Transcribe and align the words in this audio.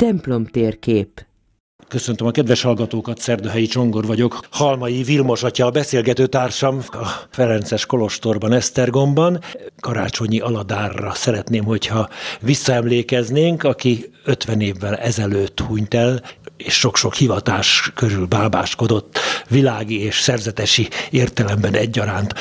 Templom 0.00 0.46
térkép 0.46 1.26
Köszöntöm 1.88 2.26
a 2.26 2.30
kedves 2.30 2.62
hallgatókat, 2.62 3.18
Szerdahelyi 3.18 3.66
Csongor 3.66 4.06
vagyok. 4.06 4.40
Halmai 4.50 5.02
Vilmos 5.02 5.42
atya 5.42 5.66
a 5.66 5.70
beszélgető 5.70 6.26
társam 6.26 6.78
a 6.90 7.06
Ferences 7.30 7.86
Kolostorban, 7.86 8.52
Esztergomban. 8.52 9.40
Karácsonyi 9.80 10.38
Aladárra 10.38 11.14
szeretném, 11.14 11.64
hogyha 11.64 12.08
visszaemlékeznénk, 12.40 13.62
aki 13.62 14.10
50 14.24 14.60
évvel 14.60 14.96
ezelőtt 14.96 15.60
hunyt 15.60 15.94
el, 15.94 16.22
és 16.56 16.74
sok-sok 16.78 17.14
hivatás 17.14 17.92
körül 17.94 18.26
bábáskodott, 18.26 19.18
világi 19.48 20.00
és 20.00 20.20
szerzetesi 20.20 20.88
értelemben 21.10 21.74
egyaránt. 21.74 22.34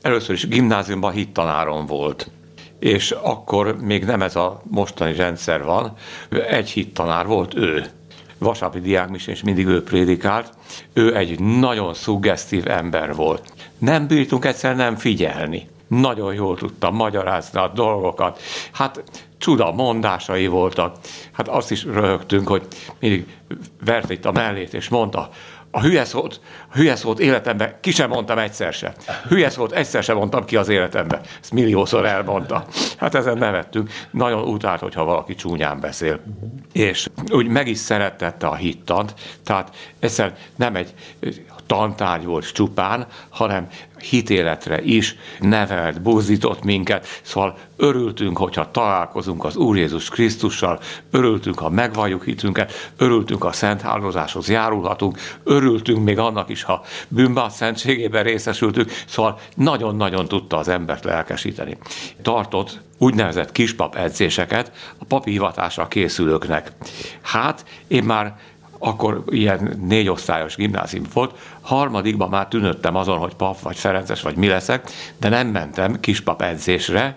Először 0.00 0.34
is 0.34 0.48
gimnáziumban 0.48 1.12
hittanárom 1.12 1.86
volt 1.86 2.30
és 2.80 3.10
akkor 3.10 3.76
még 3.80 4.04
nem 4.04 4.22
ez 4.22 4.36
a 4.36 4.62
mostani 4.70 5.14
rendszer 5.14 5.64
van, 5.64 5.92
egy 6.48 6.70
hittanár 6.70 7.26
volt 7.26 7.54
ő 7.54 7.84
vasárnapi 8.38 8.80
diákmis, 8.80 9.26
és 9.26 9.42
mindig 9.42 9.66
ő 9.66 9.82
prédikált. 9.82 10.52
Ő 10.92 11.16
egy 11.16 11.40
nagyon 11.40 11.94
szuggesztív 11.94 12.68
ember 12.68 13.14
volt. 13.14 13.52
Nem 13.78 14.06
bírtunk 14.06 14.44
egyszer 14.44 14.76
nem 14.76 14.96
figyelni. 14.96 15.68
Nagyon 15.86 16.34
jól 16.34 16.56
tudta 16.56 16.90
magyarázni 16.90 17.58
a 17.58 17.72
dolgokat. 17.74 18.40
Hát 18.72 19.02
csuda 19.38 19.72
mondásai 19.72 20.46
voltak. 20.46 20.96
Hát 21.32 21.48
azt 21.48 21.70
is 21.70 21.84
röhögtünk, 21.84 22.48
hogy 22.48 22.66
mindig 22.98 23.26
vert 23.84 24.10
itt 24.10 24.24
a 24.24 24.32
mellét, 24.32 24.74
és 24.74 24.88
mondta, 24.88 25.30
a 25.70 25.80
hülye 25.80 26.04
szót, 26.04 26.40
hülye 26.72 26.96
szót 26.96 27.18
életemben 27.18 27.74
ki 27.80 27.90
sem 27.90 28.08
mondtam 28.08 28.38
egyszer 28.38 28.72
se. 28.72 28.94
Hülye 29.28 29.50
szót 29.50 29.72
egyszer 29.72 30.02
sem 30.02 30.16
mondtam 30.16 30.44
ki 30.44 30.56
az 30.56 30.68
életemben. 30.68 31.20
Ezt 31.40 31.52
milliószor 31.52 32.06
elmondta. 32.06 32.64
Hát 32.98 33.14
ezen 33.14 33.38
nevettünk. 33.38 33.90
Nagyon 34.10 34.42
utált, 34.42 34.80
hogyha 34.80 35.04
valaki 35.04 35.34
csúnyán 35.34 35.80
beszél. 35.80 36.20
És 36.72 37.08
úgy 37.28 37.46
meg 37.46 37.68
is 37.68 37.78
szeretette 37.78 38.46
a 38.46 38.54
hittant, 38.54 39.14
tehát 39.44 39.76
egyszer 39.98 40.36
nem 40.56 40.76
egy 40.76 40.94
tantárgy 41.70 42.24
volt 42.24 42.52
csupán, 42.52 43.06
hanem 43.28 43.68
hitéletre 44.00 44.82
is 44.82 45.16
nevelt, 45.40 46.02
buzdított 46.02 46.62
minket, 46.64 47.06
szóval 47.22 47.58
örültünk, 47.76 48.38
hogyha 48.38 48.70
találkozunk 48.70 49.44
az 49.44 49.56
Úr 49.56 49.76
Jézus 49.76 50.08
Krisztussal, 50.08 50.80
örültünk, 51.10 51.58
ha 51.58 51.68
megvalljuk 51.68 52.24
hitünket, 52.24 52.92
örültünk, 52.96 53.42
ha 53.42 53.52
szent 53.52 53.84
áldozáshoz 53.84 54.48
járulhatunk, 54.48 55.18
örültünk 55.44 56.04
még 56.04 56.18
annak 56.18 56.48
is, 56.48 56.62
ha 56.62 56.82
bűnbát 57.08 57.50
szentségében 57.50 58.22
részesültünk, 58.22 58.90
szóval 59.06 59.38
nagyon-nagyon 59.54 60.28
tudta 60.28 60.56
az 60.56 60.68
embert 60.68 61.04
lelkesíteni. 61.04 61.78
Tartott 62.22 62.80
úgynevezett 62.98 63.52
kispap 63.52 63.96
edzéseket 63.96 64.72
a 64.98 65.04
papi 65.04 65.30
hivatásra 65.30 65.88
készülőknek. 65.88 66.72
Hát 67.22 67.64
én 67.88 68.04
már 68.04 68.36
akkor 68.82 69.22
ilyen 69.28 69.78
négy 69.88 70.08
osztályos 70.08 70.56
gimnázium 70.56 71.04
volt, 71.12 71.38
harmadikban 71.60 72.28
már 72.28 72.48
tűnöttem 72.48 72.96
azon, 72.96 73.18
hogy 73.18 73.34
pap 73.34 73.60
vagy 73.60 73.76
ferences 73.76 74.22
vagy 74.22 74.36
mi 74.36 74.46
leszek, 74.46 74.90
de 75.18 75.28
nem 75.28 75.46
mentem 75.48 76.00
kispap 76.00 76.42
edzésre, 76.42 77.16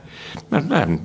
mert 0.50 0.68
nem, 0.68 1.02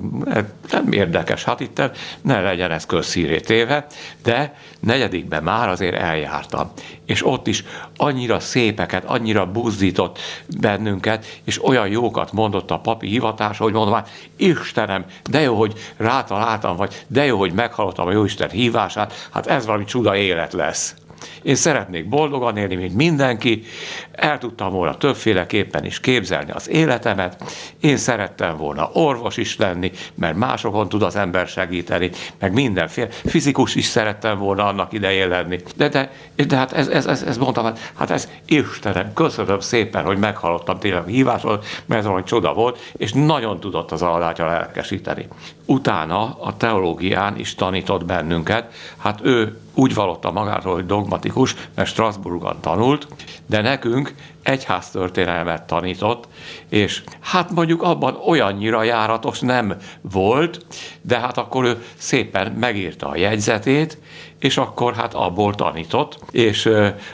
nem 0.71 0.91
érdekes, 0.91 1.43
hát 1.43 1.59
itt 1.59 1.81
ne 2.21 2.41
legyen 2.41 2.71
ez 2.71 2.85
közszíré 2.85 3.39
téve, 3.39 3.85
de 4.23 4.55
negyedikben 4.79 5.43
már 5.43 5.69
azért 5.69 5.95
eljártam. 5.95 6.71
És 7.05 7.25
ott 7.25 7.47
is 7.47 7.63
annyira 7.97 8.39
szépeket, 8.39 9.03
annyira 9.05 9.51
buzdított 9.51 10.19
bennünket, 10.59 11.39
és 11.43 11.63
olyan 11.63 11.87
jókat 11.87 12.31
mondott 12.31 12.71
a 12.71 12.79
papi 12.79 13.07
hivatás, 13.07 13.57
hogy 13.57 13.73
mondom, 13.73 13.93
hát 13.93 14.09
Istenem, 14.35 15.05
de 15.29 15.39
jó, 15.41 15.55
hogy 15.55 15.73
rátaláltam, 15.97 16.75
vagy 16.75 17.05
de 17.07 17.25
jó, 17.25 17.37
hogy 17.37 17.53
meghallottam 17.53 18.07
a 18.07 18.11
Jóisten 18.11 18.49
hívását, 18.49 19.29
hát 19.31 19.47
ez 19.47 19.65
valami 19.65 19.85
csuda 19.85 20.15
élet 20.15 20.48
lesz. 20.53 20.95
Én 21.41 21.55
szeretnék 21.55 22.09
boldogan 22.09 22.57
élni, 22.57 22.75
mint 22.75 22.95
mindenki, 22.95 23.63
el 24.11 24.37
tudtam 24.37 24.71
volna 24.71 24.97
többféleképpen 24.97 25.85
is 25.85 25.99
képzelni 25.99 26.51
az 26.51 26.69
életemet, 26.69 27.43
én 27.79 27.97
szerettem 27.97 28.57
volna 28.57 28.89
orvos 28.93 29.37
is 29.37 29.57
lenni, 29.57 29.91
mert 30.15 30.35
másokon 30.35 30.89
tud 30.89 31.01
az 31.01 31.15
ember 31.15 31.47
segíteni, 31.47 32.11
meg 32.39 32.53
mindenféle, 32.53 33.07
fizikus 33.09 33.75
is 33.75 33.85
szerettem 33.85 34.37
volna 34.37 34.67
annak 34.67 34.93
idején 34.93 35.27
lenni. 35.27 35.59
De, 35.75 35.89
de, 35.89 36.11
de 36.47 36.55
hát 36.55 36.71
ez, 36.71 36.87
ez, 36.87 37.05
ez, 37.05 37.23
ez 37.23 37.37
mondtam, 37.37 37.63
hát, 37.63 37.91
hát 37.95 38.11
ez 38.11 38.29
Istenem, 38.45 39.13
köszönöm 39.13 39.59
szépen, 39.59 40.03
hogy 40.03 40.17
meghallottam 40.17 40.79
tényleg 40.79 41.03
a 41.03 41.05
hívásról, 41.05 41.61
mert 41.85 41.99
ez 41.99 42.05
valami 42.05 42.23
csoda 42.23 42.53
volt, 42.53 42.79
és 42.97 43.13
nagyon 43.13 43.59
tudott 43.59 43.91
az 43.91 44.01
aladátja 44.01 44.45
lelkesíteni. 44.45 45.27
Utána 45.65 46.37
a 46.41 46.57
teológián 46.57 47.37
is 47.37 47.55
tanított 47.55 48.05
bennünket, 48.05 48.73
hát 48.97 49.19
ő 49.23 49.57
úgy 49.79 49.93
vallotta 49.93 50.31
magáról, 50.31 50.73
hogy 50.73 50.85
dogmatikus, 50.85 51.55
mert 51.75 51.89
Strasbourgban 51.89 52.57
tanult, 52.61 53.07
de 53.45 53.61
nekünk 53.61 54.13
egyháztörténelmet 54.43 55.63
tanított, 55.63 56.27
és 56.69 57.03
hát 57.19 57.51
mondjuk 57.51 57.83
abban 57.83 58.15
olyannyira 58.27 58.83
járatos 58.83 59.39
nem 59.39 59.75
volt, 60.01 60.65
de 61.01 61.19
hát 61.19 61.37
akkor 61.37 61.65
ő 61.65 61.83
szépen 61.97 62.51
megírta 62.51 63.07
a 63.07 63.15
jegyzetét, 63.15 63.97
és 64.39 64.57
akkor 64.57 64.95
hát 64.95 65.13
abból 65.13 65.55
tanított, 65.55 66.19
és 66.31 66.69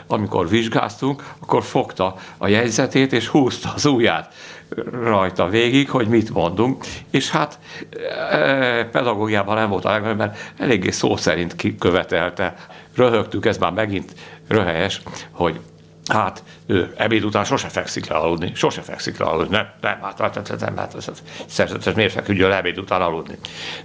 amikor 0.06 0.48
vizsgáztunk, 0.48 1.34
akkor 1.40 1.62
fogta 1.62 2.14
a 2.38 2.48
jegyzetét, 2.48 3.12
és 3.12 3.26
húzta 3.26 3.72
az 3.74 3.84
ujját 3.86 4.34
rajta 5.02 5.48
végig, 5.48 5.90
hogy 5.90 6.08
mit 6.08 6.30
mondunk, 6.30 6.84
és 7.10 7.30
hát 7.30 7.58
e, 8.30 8.84
pedagógiában 8.84 9.54
nem 9.54 9.68
volt 9.68 9.84
a 9.84 9.90
legnagyobb, 9.90 10.18
mert 10.18 10.52
eléggé 10.58 10.90
szó 10.90 11.16
szerint 11.16 11.56
kikövetelte. 11.56 12.54
Röhögtük, 12.94 13.46
ez 13.46 13.58
már 13.58 13.72
megint 13.72 14.14
röhelyes, 14.48 15.00
hogy 15.30 15.60
Hát 16.06 16.42
ő 16.66 16.94
ebéd 16.96 17.24
után 17.24 17.44
sose 17.44 17.68
fekszik 17.68 18.08
le 18.08 18.16
aludni, 18.16 18.52
sose 18.54 18.80
fekszik 18.80 19.18
le 19.18 19.24
aludni, 19.24 19.56
nem, 19.56 19.66
nem, 19.80 19.98
hát, 20.02 20.20
hát, 20.20 20.34
hát, 20.34 20.60
nem, 20.60 20.76
hát, 20.76 20.92
hát, 20.92 21.22
szerzetes 21.46 21.94
miért 21.94 22.12
feküdjön 22.12 22.48
le 22.48 22.56
ebéd 22.56 22.78
után 22.78 23.02
aludni. 23.02 23.38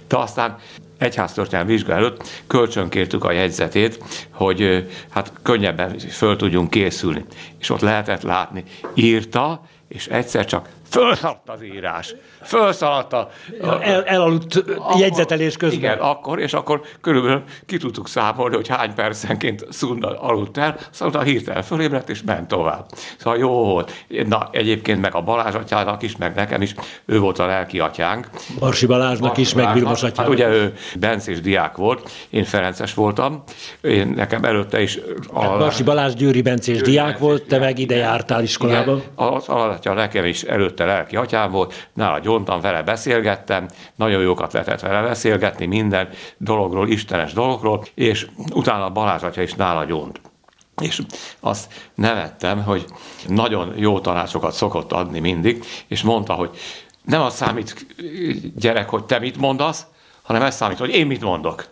De 0.08 0.16
aztán 0.16 0.56
egyháztörténelmi 0.98 1.70
vizsga 1.70 1.92
előtt 1.92 2.42
kölcsönkértük 2.46 3.24
a 3.24 3.32
jegyzetét, 3.32 4.04
hogy 4.30 4.88
hát 5.10 5.32
könnyebben 5.42 5.98
föl 5.98 6.36
tudjunk 6.36 6.70
készülni. 6.70 7.24
És 7.58 7.70
ott 7.70 7.80
lehetett 7.80 8.22
látni, 8.22 8.64
írta, 8.94 9.62
és 9.92 10.06
egyszer 10.06 10.44
csak 10.44 10.68
fölszaladt 10.92 11.48
az 11.48 11.62
írás. 11.62 12.14
Fölszaladt 12.42 13.12
a... 13.12 13.30
a 13.62 13.82
El, 13.82 14.04
elaludt 14.04 14.56
akkor, 14.56 15.00
jegyzetelés 15.00 15.56
közben. 15.56 15.78
Igen, 15.78 15.98
akkor, 15.98 16.38
és 16.38 16.52
akkor 16.52 16.80
körülbelül 17.00 17.42
ki 17.66 17.76
tudtuk 17.76 18.08
számolni, 18.08 18.54
hogy 18.54 18.68
hány 18.68 18.94
percenként 18.94 19.66
Szunda 19.70 20.20
aludt 20.20 20.58
el, 20.58 20.76
szóval 20.90 21.22
hirtelen 21.22 21.62
fölébredt, 21.62 22.08
és 22.08 22.22
ment 22.22 22.48
tovább. 22.48 22.86
Szóval 23.18 23.38
jó 23.38 23.50
volt. 23.50 23.92
Na, 24.26 24.48
egyébként 24.52 25.00
meg 25.00 25.14
a 25.14 25.20
Balázs 25.20 25.54
atyának 25.54 26.02
is, 26.02 26.16
meg 26.16 26.34
nekem 26.34 26.62
is, 26.62 26.74
ő 27.04 27.18
volt 27.18 27.38
a 27.38 27.46
lelki 27.46 27.78
atyánk. 27.78 28.28
Barsi 28.58 28.86
Balázsnak 28.86 29.28
Barsi 29.28 29.40
is, 29.40 29.54
meg 29.54 29.74
Vilmos 29.74 30.02
atyának. 30.02 30.16
Hát 30.16 30.28
ugye 30.28 30.48
ő 30.48 30.74
Bencés 30.98 31.40
diák 31.40 31.76
volt, 31.76 32.10
én 32.30 32.44
Ferences 32.44 32.94
voltam, 32.94 33.42
én 33.80 34.08
nekem 34.16 34.44
előtte 34.44 34.82
is... 34.82 34.98
A, 35.32 35.42
hát 35.42 35.58
Barsi 35.58 35.82
Balázs 35.82 36.14
Győri 36.14 36.42
Bencés 36.42 36.76
Győri 36.76 36.90
diák 36.90 37.04
Bencés 37.04 37.22
volt, 37.22 37.42
te 37.42 37.58
meg 37.58 37.78
ide 37.78 37.96
jártál 37.96 38.42
iskolában. 38.42 38.96
Igen, 38.96 39.28
az 39.28 39.48
alatja 39.48 39.92
nekem 39.92 40.24
is 40.24 40.42
előtte 40.42 40.81
előtte 40.82 41.00
lelki 41.00 41.16
atyám 41.16 41.50
volt, 41.50 41.88
nála 41.92 42.18
gyontam, 42.18 42.60
vele 42.60 42.82
beszélgettem, 42.82 43.68
nagyon 43.96 44.22
jókat 44.22 44.52
lehetett 44.52 44.80
vele 44.80 45.02
beszélgetni 45.02 45.66
minden 45.66 46.08
dologról, 46.36 46.88
istenes 46.88 47.32
dologról, 47.32 47.84
és 47.94 48.26
utána 48.52 48.90
Balázs 48.90 49.22
atya 49.22 49.42
is 49.42 49.54
nála 49.54 49.84
gyont. 49.84 50.20
És 50.82 51.02
azt 51.40 51.90
nevettem, 51.94 52.62
hogy 52.62 52.84
nagyon 53.26 53.72
jó 53.76 54.00
tanácsokat 54.00 54.52
szokott 54.52 54.92
adni 54.92 55.20
mindig, 55.20 55.64
és 55.88 56.02
mondta, 56.02 56.32
hogy 56.32 56.50
nem 57.04 57.20
az 57.20 57.34
számít, 57.34 57.86
gyerek, 58.56 58.88
hogy 58.88 59.04
te 59.04 59.18
mit 59.18 59.36
mondasz, 59.36 59.86
hanem 60.22 60.42
ez 60.42 60.54
számít, 60.54 60.78
hogy 60.78 60.90
én 60.90 61.06
mit 61.06 61.20
mondok. 61.20 61.64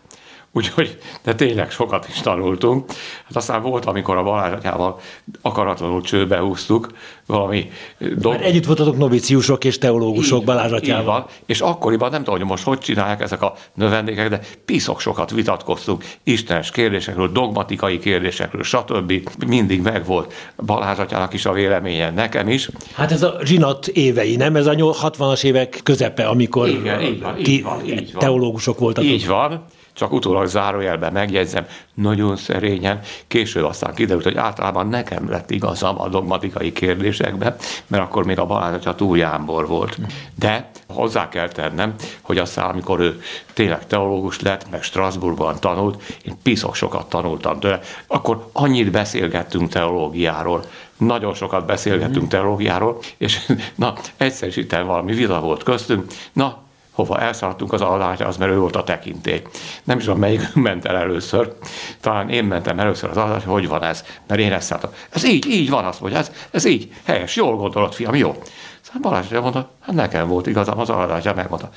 Úgyhogy, 0.53 0.99
de 1.23 1.35
tényleg 1.35 1.71
sokat 1.71 2.09
is 2.09 2.21
tanultunk. 2.21 2.91
Hát 3.25 3.37
aztán 3.37 3.63
volt, 3.63 3.85
amikor 3.85 4.17
a 4.17 4.23
Balázs 4.23 4.53
atyával 4.53 5.01
akaratlanul 5.43 6.03
csőbe 6.03 6.39
húztuk 6.39 6.89
valami 7.27 7.71
dolog. 7.99 8.39
Mert 8.39 8.51
együtt 8.51 8.65
voltatok 8.65 8.97
noviciusok 8.97 9.65
és 9.65 9.79
teológusok 9.79 10.45
Balázs 10.45 10.73
atyával. 10.73 11.05
Van. 11.05 11.27
És 11.47 11.61
akkoriban 11.61 12.11
nem 12.11 12.23
tudom, 12.25 12.39
hogy 12.39 12.49
most 12.49 12.65
hogy 12.65 12.79
csinálják 12.79 13.21
ezek 13.21 13.43
a 13.43 13.55
növendékek, 13.75 14.29
de 14.29 14.41
piszok 14.65 15.01
sokat 15.01 15.31
vitatkoztunk 15.31 16.05
istenes 16.23 16.71
kérdésekről, 16.71 17.33
dogmatikai 17.33 17.99
kérdésekről, 17.99 18.63
stb. 18.63 19.13
Mindig 19.47 19.83
megvolt 19.83 20.53
Balázs 20.67 20.99
atyának 20.99 21.33
is 21.33 21.45
a 21.45 21.53
véleménye, 21.53 22.11
nekem 22.11 22.49
is. 22.49 22.69
Hát 22.95 23.13
ez 23.13 23.23
a 23.23 23.39
zsinat 23.45 23.87
évei, 23.87 24.37
nem? 24.37 24.57
Ez 24.57 24.67
a 24.67 24.75
60-as 24.75 25.45
évek 25.45 25.81
közepe, 25.83 26.27
amikor 26.27 26.69
Igen, 26.69 27.01
így 27.01 27.21
van, 27.21 27.39
így 27.39 27.63
van, 27.63 27.85
így 27.85 28.13
van. 28.13 28.21
teológusok 28.21 28.79
voltatok. 28.79 29.11
Így 29.11 29.27
van 29.27 29.65
csak 30.01 30.13
utólag 30.13 30.47
zárójelben 30.47 31.13
megjegyzem, 31.13 31.67
nagyon 31.95 32.37
szerényen, 32.37 33.01
később 33.27 33.65
aztán 33.65 33.95
kiderült, 33.95 34.25
hogy 34.25 34.37
általában 34.37 34.89
nekem 34.89 35.31
lett 35.31 35.51
igazam 35.51 36.01
a 36.01 36.09
dogmatikai 36.09 36.73
kérdésekben, 36.73 37.57
mert 37.87 38.03
akkor 38.03 38.25
még 38.25 38.39
a 38.39 38.47
Balázs 38.47 38.75
atya 38.75 38.95
túl 38.95 39.19
jámbor 39.19 39.67
volt. 39.67 39.99
De 40.39 40.71
hozzá 40.87 41.29
kell 41.29 41.49
tennem, 41.49 41.95
hogy 42.21 42.39
aztán, 42.39 42.71
amikor 42.71 43.01
ő 43.01 43.21
tényleg 43.53 43.87
teológus 43.87 44.41
lett, 44.41 44.71
meg 44.71 44.83
Strasbourgban 44.83 45.57
tanult, 45.61 46.03
én 46.25 46.35
piszok 46.43 46.75
sokat 46.75 47.09
tanultam 47.09 47.61
tőle, 47.61 47.81
akkor 48.07 48.49
annyit 48.53 48.91
beszélgettünk 48.91 49.69
teológiáról, 49.69 50.65
nagyon 50.97 51.35
sokat 51.35 51.67
beszélgettünk 51.67 52.29
teológiáról, 52.29 52.99
és 53.17 53.53
na, 53.75 53.95
egyszer 54.17 54.49
is 54.49 54.57
itt 54.57 54.73
valami 54.73 55.15
vita 55.15 55.41
volt 55.41 55.63
köztünk, 55.63 56.13
na, 56.33 56.69
hova 57.01 57.21
elszaladtunk 57.21 57.73
az 57.73 57.81
az 57.81 58.37
mert 58.37 58.53
ő 58.53 58.59
volt 58.59 58.77
a 58.77 58.85
tekintély. 58.85 59.43
Nem 59.85 59.99
is 59.99 60.05
tudom, 60.05 60.19
melyik 60.19 60.55
ment 60.55 60.85
el 60.85 60.97
először. 60.97 61.53
Talán 62.01 62.29
én 62.29 62.45
mentem 62.45 62.79
először 62.79 63.11
az 63.11 63.17
adály, 63.17 63.43
hogy 63.45 63.69
van 63.69 63.83
ez, 63.83 64.05
mert 64.27 64.41
én 64.41 64.53
ezt 64.53 64.67
szálltam. 64.67 64.91
Ez 65.11 65.25
így, 65.25 65.47
így 65.47 65.71
van, 65.71 65.85
azt 65.85 66.01
mondja, 66.01 66.19
ez, 66.19 66.33
ez 66.51 66.65
így, 66.65 66.93
helyes, 67.05 67.37
jól 67.37 67.57
gondolod, 67.57 67.93
fiam, 67.93 68.15
jó. 68.15 68.37
Szóval 68.81 69.11
Balázs 69.11 69.29
mondta, 69.31 69.71
hát 69.81 69.95
nekem 69.95 70.29
volt 70.29 70.47
igazam, 70.47 70.79
az 70.79 70.91
adatja 70.91 71.35
megmondta. 71.35 71.71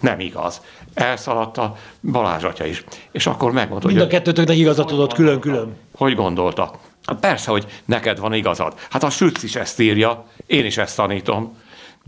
Nem 0.00 0.20
igaz. 0.20 0.60
Elszaladt 0.94 1.58
a 1.58 1.76
Balázs 2.12 2.44
atya 2.44 2.64
is. 2.64 2.84
És 3.12 3.26
akkor 3.26 3.52
megmondta, 3.52 3.86
Mind 3.86 4.00
a 4.00 4.06
kettőtöknek 4.06 4.56
igazat 4.56 4.92
adott 4.92 5.12
külön-külön. 5.12 5.76
Hogy 5.96 6.14
gondolta? 6.14 6.70
Hát 7.04 7.20
persze, 7.20 7.50
hogy 7.50 7.66
neked 7.84 8.18
van 8.18 8.32
igazad. 8.32 8.74
Hát 8.90 9.02
a 9.02 9.10
Sütz 9.10 9.42
is 9.42 9.56
ezt 9.56 9.80
írja, 9.80 10.24
én 10.46 10.64
is 10.64 10.76
ezt 10.78 10.96
tanítom. 10.96 11.56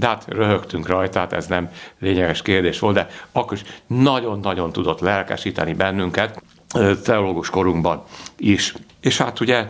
De 0.00 0.06
hát 0.06 0.24
röhögtünk 0.28 0.86
rajta, 0.86 1.12
tehát 1.12 1.32
ez 1.32 1.46
nem 1.46 1.70
lényeges 1.98 2.42
kérdés 2.42 2.78
volt, 2.78 2.94
de 2.94 3.08
akkor 3.32 3.56
is 3.56 3.62
nagyon-nagyon 3.86 4.72
tudott 4.72 5.00
lelkesíteni 5.00 5.74
bennünket, 5.74 6.42
teológus 7.04 7.50
korunkban 7.50 8.02
is. 8.36 8.74
És 9.00 9.18
hát 9.18 9.40
ugye 9.40 9.66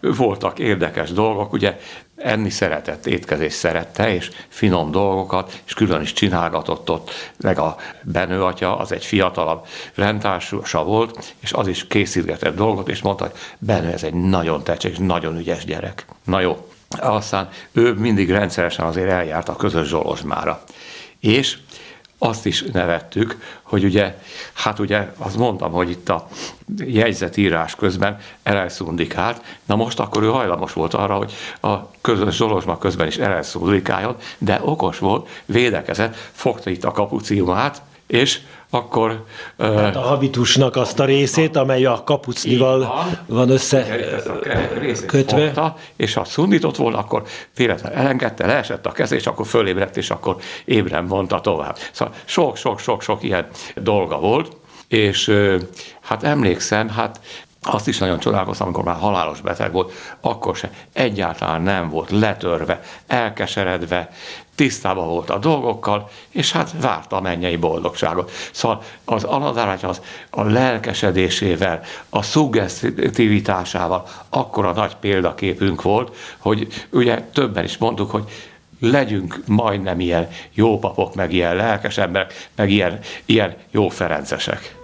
voltak 0.00 0.58
érdekes 0.58 1.12
dolgok, 1.12 1.52
ugye 1.52 1.78
enni 2.16 2.50
szeretett, 2.50 3.06
étkezés 3.06 3.52
szerette, 3.52 4.14
és 4.14 4.30
finom 4.48 4.90
dolgokat, 4.90 5.62
és 5.66 5.74
külön 5.74 6.00
is 6.00 6.12
csinálgatott 6.12 6.90
ott, 6.90 7.10
meg 7.40 7.58
a 7.58 7.76
Benő 8.02 8.42
atya, 8.42 8.78
az 8.78 8.92
egy 8.92 9.04
fiatalabb 9.04 9.66
rendtársa 9.94 10.84
volt, 10.84 11.34
és 11.40 11.52
az 11.52 11.66
is 11.68 11.86
készítgetett 11.86 12.56
dolgot, 12.56 12.88
és 12.88 13.02
mondta, 13.02 13.24
hogy 13.24 13.34
Benő, 13.58 13.92
ez 13.92 14.02
egy 14.02 14.14
nagyon 14.14 14.62
tecsés, 14.62 14.96
nagyon 14.98 15.38
ügyes 15.38 15.64
gyerek. 15.64 16.06
Na 16.24 16.40
jó, 16.40 16.68
aztán 17.00 17.48
ő 17.72 17.92
mindig 17.92 18.30
rendszeresen 18.30 18.86
azért 18.86 19.10
eljárt 19.10 19.48
a 19.48 19.56
közös 19.56 19.88
Zsolozsmára. 19.88 20.62
És 21.20 21.58
azt 22.18 22.46
is 22.46 22.62
nevettük, 22.72 23.38
hogy 23.62 23.84
ugye, 23.84 24.18
hát 24.52 24.78
ugye 24.78 25.12
azt 25.18 25.36
mondtam, 25.36 25.72
hogy 25.72 25.90
itt 25.90 26.08
a 26.08 26.28
jegyzetírás 26.76 27.74
közben 27.74 28.18
elelszundikált, 28.42 29.42
na 29.64 29.76
most 29.76 30.00
akkor 30.00 30.22
ő 30.22 30.28
hajlamos 30.28 30.72
volt 30.72 30.94
arra, 30.94 31.16
hogy 31.16 31.32
a 31.60 31.90
közös 32.00 32.36
Zsolozsma 32.36 32.78
közben 32.78 33.06
is 33.06 33.16
elelszundikáljon, 33.16 34.16
de 34.38 34.60
okos 34.62 34.98
volt, 34.98 35.28
védekezett, 35.44 36.16
fogta 36.32 36.70
itt 36.70 36.84
a 36.84 36.90
kapuciumát, 36.90 37.82
és 38.06 38.40
akkor... 38.70 39.24
Hát 39.58 39.96
a 39.96 40.00
habitusnak 40.00 40.76
azt 40.76 41.00
a 41.00 41.04
részét, 41.04 41.56
amely 41.56 41.84
a 41.84 42.02
kapucnival 42.04 43.06
van, 43.26 43.50
összekötve. 43.50 45.74
És 45.96 46.14
ha 46.14 46.24
szundított 46.24 46.76
volna, 46.76 46.98
akkor 46.98 47.22
véletlenül 47.56 47.98
elengedte, 47.98 48.46
leesett 48.46 48.86
a 48.86 48.92
kez, 48.92 49.12
és 49.12 49.26
akkor 49.26 49.46
fölébredt, 49.46 49.96
és 49.96 50.10
akkor 50.10 50.36
ébren 50.64 51.04
mondta 51.04 51.40
tovább. 51.40 51.76
Szóval 51.92 52.14
sok-sok-sok-sok 52.24 53.22
ilyen 53.22 53.46
dolga 53.74 54.18
volt, 54.18 54.56
és 54.88 55.32
hát 56.00 56.22
emlékszem, 56.22 56.88
hát 56.88 57.20
azt 57.66 57.88
is 57.88 57.98
nagyon 57.98 58.18
csodálkoztam, 58.18 58.66
amikor 58.66 58.84
már 58.84 58.96
halálos 58.96 59.40
beteg 59.40 59.72
volt, 59.72 59.92
akkor 60.20 60.56
se 60.56 60.70
egyáltalán 60.92 61.62
nem 61.62 61.88
volt 61.88 62.10
letörve, 62.10 62.80
elkeseredve, 63.06 64.10
tisztában 64.54 65.08
volt 65.08 65.30
a 65.30 65.38
dolgokkal, 65.38 66.08
és 66.30 66.52
hát 66.52 66.74
várta 66.80 67.16
a 67.16 67.20
mennyei 67.20 67.56
boldogságot. 67.56 68.30
Szóval 68.52 68.82
az 69.04 69.24
aladárány 69.24 69.78
az 69.82 70.00
a 70.30 70.42
lelkesedésével, 70.42 71.80
a 72.10 72.22
szuggesztivitásával 72.22 74.06
akkora 74.28 74.72
nagy 74.72 74.96
példaképünk 74.96 75.82
volt, 75.82 76.16
hogy 76.38 76.86
ugye 76.90 77.22
többen 77.32 77.64
is 77.64 77.76
mondtuk, 77.76 78.10
hogy 78.10 78.24
legyünk 78.80 79.42
majdnem 79.46 80.00
ilyen 80.00 80.28
jó 80.52 80.78
papok, 80.78 81.14
meg 81.14 81.32
ilyen 81.32 81.56
lelkes 81.56 81.98
emberek, 81.98 82.48
meg 82.56 82.70
ilyen, 82.70 82.98
ilyen 83.24 83.56
jó 83.70 83.88
ferencesek. 83.88 84.83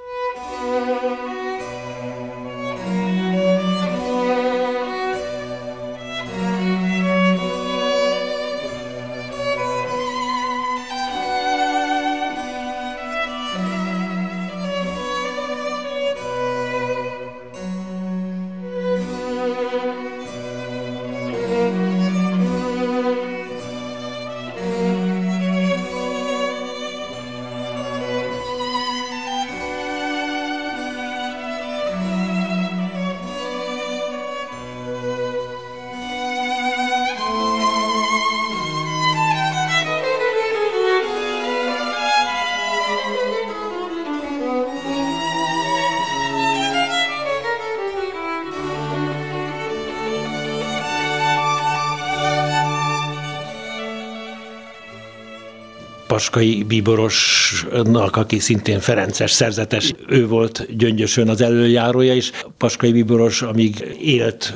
Paskai 56.20 56.62
Bíborosnak, 56.62 58.16
aki 58.16 58.38
szintén 58.38 58.80
Ferences 58.80 59.30
szerzetes, 59.30 59.92
ő 60.08 60.26
volt 60.26 60.76
Gyöngyösön 60.76 61.28
az 61.28 61.40
előjárója, 61.40 62.14
és 62.14 62.32
Paskai 62.56 62.92
Bíboros, 62.92 63.42
amíg 63.42 63.96
élt 64.02 64.54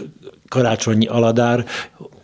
Karácsonyi 0.48 1.06
Aladár, 1.06 1.64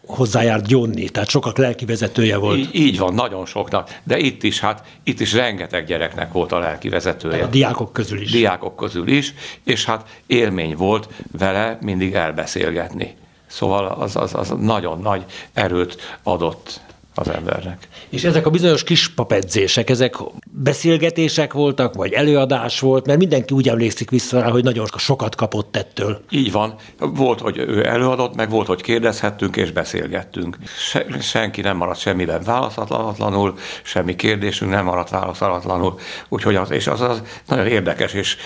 hozzájárt 0.07 0.67
Gyonni, 0.67 1.09
tehát 1.09 1.29
sokak 1.29 1.59
lelki 1.59 1.85
vezetője 1.85 2.37
volt. 2.37 2.59
Így, 2.59 2.75
így 2.75 2.99
van, 2.99 3.15
nagyon 3.15 3.47
soknak, 3.47 4.01
de 4.05 4.19
itt 4.19 4.43
is, 4.43 4.61
hát 4.61 4.85
itt 5.05 5.21
is 5.21 5.33
rengeteg 5.33 5.87
gyereknek 5.87 6.33
volt 6.33 6.53
a 6.53 6.59
lelki 6.59 6.89
vezetője. 6.89 7.45
A 7.45 7.47
diákok 7.47 7.93
közül 7.93 8.21
is. 8.21 8.31
Diákok 8.31 8.77
közül 8.77 9.09
is, 9.09 9.35
és 9.65 9.85
hát 9.85 10.21
élmény 10.27 10.77
volt 10.77 11.09
vele 11.39 11.79
mindig 11.81 12.15
elbeszélgetni. 12.15 13.15
Szóval 13.47 13.87
az, 13.87 14.17
az, 14.17 14.35
az 14.35 14.55
nagyon 14.59 15.01
nagy 15.01 15.25
erőt 15.53 16.19
adott 16.23 16.81
az 17.21 17.29
embernek. 17.29 17.89
És 18.09 18.25
ezek 18.25 18.47
a 18.47 18.51
bizonyos 18.51 18.85
kis 18.85 19.09
papedzések, 19.09 19.91
ezek 19.91 20.17
beszélgetések 20.51 21.53
voltak, 21.53 21.95
vagy 21.95 22.13
előadás 22.13 22.81
volt, 22.81 23.07
mert 23.07 23.19
mindenki 23.19 23.55
úgy 23.55 23.69
emlékszik 23.69 24.11
vissza 24.11 24.41
rá, 24.41 24.51
hogy 24.51 24.65
nagyon 24.65 24.87
sokat 24.97 25.35
kapott 25.35 25.77
ettől. 25.77 26.21
Így 26.31 26.53
van. 26.53 26.75
Volt, 26.99 27.41
hogy 27.41 27.59
ő 27.59 27.87
előadott, 27.87 28.35
meg 28.35 28.51
volt, 28.51 28.67
hogy 28.67 28.83
kérdezhettünk 28.83 29.57
és 29.57 29.71
beszélgettünk. 29.73 30.57
Se, 30.79 31.07
senki 31.21 31.61
nem 31.61 31.77
maradt 31.77 32.01
semmiben 32.01 32.43
válaszatlanul, 32.43 33.55
semmi 33.83 34.17
kérdésünk 34.17 34.71
nem 34.71 34.85
maradt 34.85 35.11
válaszalatlanul. 35.11 35.99
Úgyhogy 36.29 36.55
az, 36.55 36.71
és 36.71 36.87
az, 36.87 37.01
az 37.01 37.23
nagyon 37.47 37.67
érdekes 37.67 38.13
és 38.13 38.37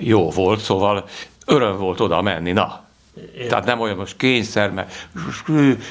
jó 0.00 0.30
volt, 0.30 0.60
szóval 0.60 1.04
öröm 1.46 1.76
volt 1.76 2.00
oda 2.00 2.22
menni. 2.22 2.52
Na, 2.52 2.84
én. 3.38 3.48
Tehát 3.48 3.64
nem 3.64 3.80
olyan 3.80 3.96
most 3.96 4.16
kényszer, 4.16 4.70
mert 4.70 4.92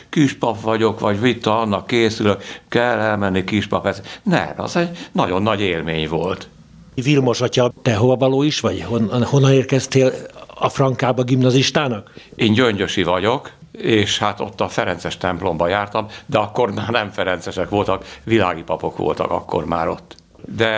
kispap 0.09 0.61
vagyok, 0.61 0.99
vagy 0.99 1.21
vita, 1.21 1.59
annak 1.59 1.87
készülök, 1.87 2.43
kell 2.69 2.99
elmenni 2.99 3.43
kispap. 3.43 3.85
Ez. 3.85 4.01
Nem, 4.23 4.53
az 4.55 4.75
egy 4.75 4.97
nagyon 5.11 5.41
nagy 5.41 5.61
élmény 5.61 6.07
volt. 6.07 6.47
Vilmos 6.95 7.41
atya, 7.41 7.73
te 7.81 7.95
hova 7.95 8.15
való 8.15 8.43
is 8.43 8.59
vagy? 8.59 8.83
Hon, 8.83 9.23
honnan 9.23 9.51
érkeztél 9.51 10.11
a 10.55 10.69
Frankába 10.69 11.23
gimnazistának? 11.23 12.13
Én 12.35 12.53
gyöngyösi 12.53 13.03
vagyok, 13.03 13.51
és 13.71 14.19
hát 14.19 14.39
ott 14.39 14.61
a 14.61 14.67
Ferences 14.67 15.17
templomba 15.17 15.67
jártam, 15.67 16.07
de 16.25 16.37
akkor 16.37 16.71
már 16.71 16.89
nem 16.89 17.11
Ferencesek 17.11 17.69
voltak, 17.69 18.05
világi 18.23 18.63
papok 18.63 18.97
voltak 18.97 19.31
akkor 19.31 19.65
már 19.65 19.87
ott. 19.87 20.15
De 20.45 20.69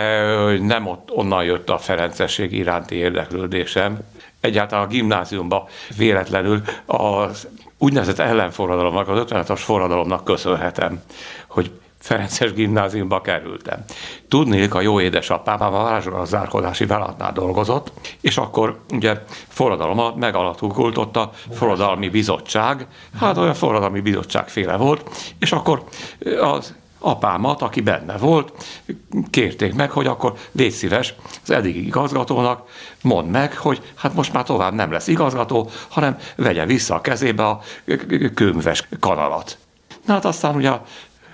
nem 0.58 0.86
ott, 0.86 1.10
onnan 1.10 1.44
jött 1.44 1.70
a 1.70 1.78
Ferencesség 1.78 2.52
iránti 2.52 2.94
érdeklődésem, 2.94 3.98
egyáltalán 4.40 4.84
a 4.84 4.88
gimnáziumba 4.88 5.68
véletlenül 5.96 6.62
az 6.86 7.48
úgynevezett 7.78 8.18
ellenforradalomnak, 8.18 9.08
az 9.08 9.24
56-as 9.28 9.60
forradalomnak 9.62 10.24
köszönhetem, 10.24 11.02
hogy 11.46 11.70
Ferences 12.04 12.52
gimnáziumba 12.52 13.20
kerültem. 13.20 13.84
Tudni, 14.28 14.66
a 14.70 14.80
jó 14.80 15.00
édesapám 15.00 15.62
a 15.62 15.70
varázsolazzárkodási 15.70 16.86
vállalatnál 16.86 17.32
dolgozott, 17.32 17.92
és 18.20 18.36
akkor 18.36 18.80
ugye 18.90 19.22
forradalom 19.48 20.18
megalakult 20.18 21.16
a 21.16 21.30
forradalmi 21.52 22.08
bizottság, 22.08 22.86
hát 23.20 23.36
olyan 23.36 23.54
forradalmi 23.54 24.00
bizottság 24.00 24.48
féle 24.48 24.76
volt, 24.76 25.10
és 25.38 25.52
akkor 25.52 25.84
az 26.40 26.74
apámat, 27.04 27.62
aki 27.62 27.80
benne 27.80 28.16
volt, 28.16 28.52
kérték 29.30 29.74
meg, 29.74 29.90
hogy 29.90 30.06
akkor 30.06 30.32
légy 30.52 30.72
szíves 30.72 31.14
az 31.42 31.50
eddigi 31.50 31.86
igazgatónak, 31.86 32.68
mondd 33.02 33.28
meg, 33.28 33.56
hogy 33.56 33.92
hát 33.94 34.14
most 34.14 34.32
már 34.32 34.44
tovább 34.44 34.74
nem 34.74 34.92
lesz 34.92 35.06
igazgató, 35.06 35.70
hanem 35.88 36.18
vegye 36.36 36.66
vissza 36.66 36.94
a 36.94 37.00
kezébe 37.00 37.46
a 37.46 37.60
kőműves 38.34 38.88
kanalat. 39.00 39.58
Na 40.06 40.12
hát 40.12 40.24
aztán 40.24 40.54
ugye 40.54 40.70
a 40.70 40.84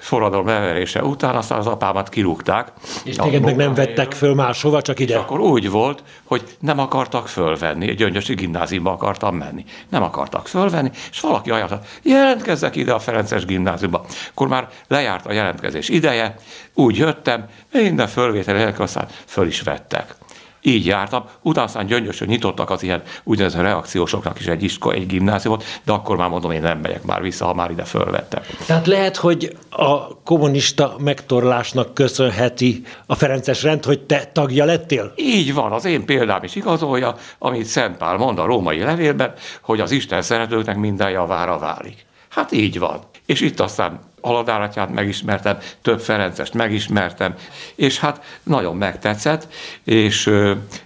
forradalom 0.00 0.49
elverése 0.49 1.04
után, 1.04 1.37
aztán 1.37 1.59
az 1.59 1.66
apámat 1.66 2.09
kirúgták. 2.09 2.73
És 3.04 3.16
téged 3.16 3.42
meg 3.42 3.57
nem 3.57 3.75
vettek 3.75 4.12
föl 4.12 4.35
máshova, 4.35 4.83
csak 4.83 4.99
ide? 4.99 5.14
És 5.14 5.21
akkor 5.21 5.40
úgy 5.40 5.71
volt, 5.71 6.02
hogy 6.25 6.57
nem 6.61 6.78
akartak 6.78 7.28
fölvenni, 7.28 7.88
egy 7.88 7.97
gyöngyösi 7.97 8.35
gimnáziumba 8.35 8.90
akartam 8.90 9.37
menni. 9.37 9.64
Nem 9.88 10.02
akartak 10.02 10.49
fölvenni, 10.49 10.90
és 11.11 11.21
valaki 11.21 11.50
ajánlott, 11.50 11.87
jelentkezzek 12.02 12.76
ide 12.76 12.92
a 12.92 12.99
Ferences 12.99 13.45
gimnáziumba. 13.45 14.04
Akkor 14.30 14.49
már 14.49 14.69
lejárt 14.88 15.26
a 15.26 15.33
jelentkezés 15.33 15.88
ideje, 15.88 16.35
úgy 16.75 16.97
jöttem, 16.97 17.49
minden 17.73 18.09
fölvétel, 18.09 18.75
aztán 18.78 19.09
föl 19.26 19.47
is 19.47 19.61
vettek. 19.61 20.14
Így 20.62 20.86
jártam, 20.86 21.24
utána 21.42 21.66
aztán 21.66 21.86
gyöngyösön 21.86 22.28
nyitottak 22.28 22.70
az 22.70 22.82
ilyen 22.82 23.02
úgynevezett 23.24 23.60
reakciósoknak 23.60 24.40
is 24.40 24.46
egy 24.46 24.62
iskola, 24.62 24.94
egy 24.94 25.06
gimnáziumot, 25.06 25.64
de 25.84 25.92
akkor 25.92 26.16
már 26.16 26.28
mondom, 26.28 26.50
én 26.50 26.60
nem 26.60 26.78
megyek 26.78 27.02
már 27.02 27.22
vissza, 27.22 27.44
ha 27.44 27.54
már 27.54 27.70
ide 27.70 27.84
fölvettek. 27.84 28.46
Tehát 28.66 28.86
lehet, 28.86 29.16
hogy 29.16 29.56
a 29.70 30.22
kommunista 30.22 30.96
megtorlásnak 30.98 31.94
köszönheti 31.94 32.82
a 33.06 33.14
Ferences 33.14 33.62
rend, 33.62 33.84
hogy 33.84 34.00
te 34.00 34.30
tagja 34.32 34.64
lettél? 34.64 35.12
Így 35.16 35.54
van, 35.54 35.72
az 35.72 35.84
én 35.84 36.04
példám 36.04 36.42
is 36.42 36.54
igazolja, 36.54 37.14
amit 37.38 37.64
Szent 37.64 37.96
Pál 37.96 38.16
mond 38.16 38.38
a 38.38 38.44
római 38.44 38.78
levélben, 38.78 39.32
hogy 39.60 39.80
az 39.80 39.90
Isten 39.90 40.22
szeretőknek 40.22 40.76
minden 40.76 41.10
javára 41.10 41.58
válik. 41.58 42.06
Hát 42.28 42.52
így 42.52 42.78
van. 42.78 43.00
És 43.26 43.40
itt 43.40 43.60
aztán 43.60 44.00
Aladáratját 44.20 44.94
megismertem, 44.94 45.58
több 45.82 46.00
Ferencest 46.00 46.54
megismertem, 46.54 47.34
és 47.74 47.98
hát 47.98 48.38
nagyon 48.42 48.76
megtetszett, 48.76 49.48
és 49.84 50.30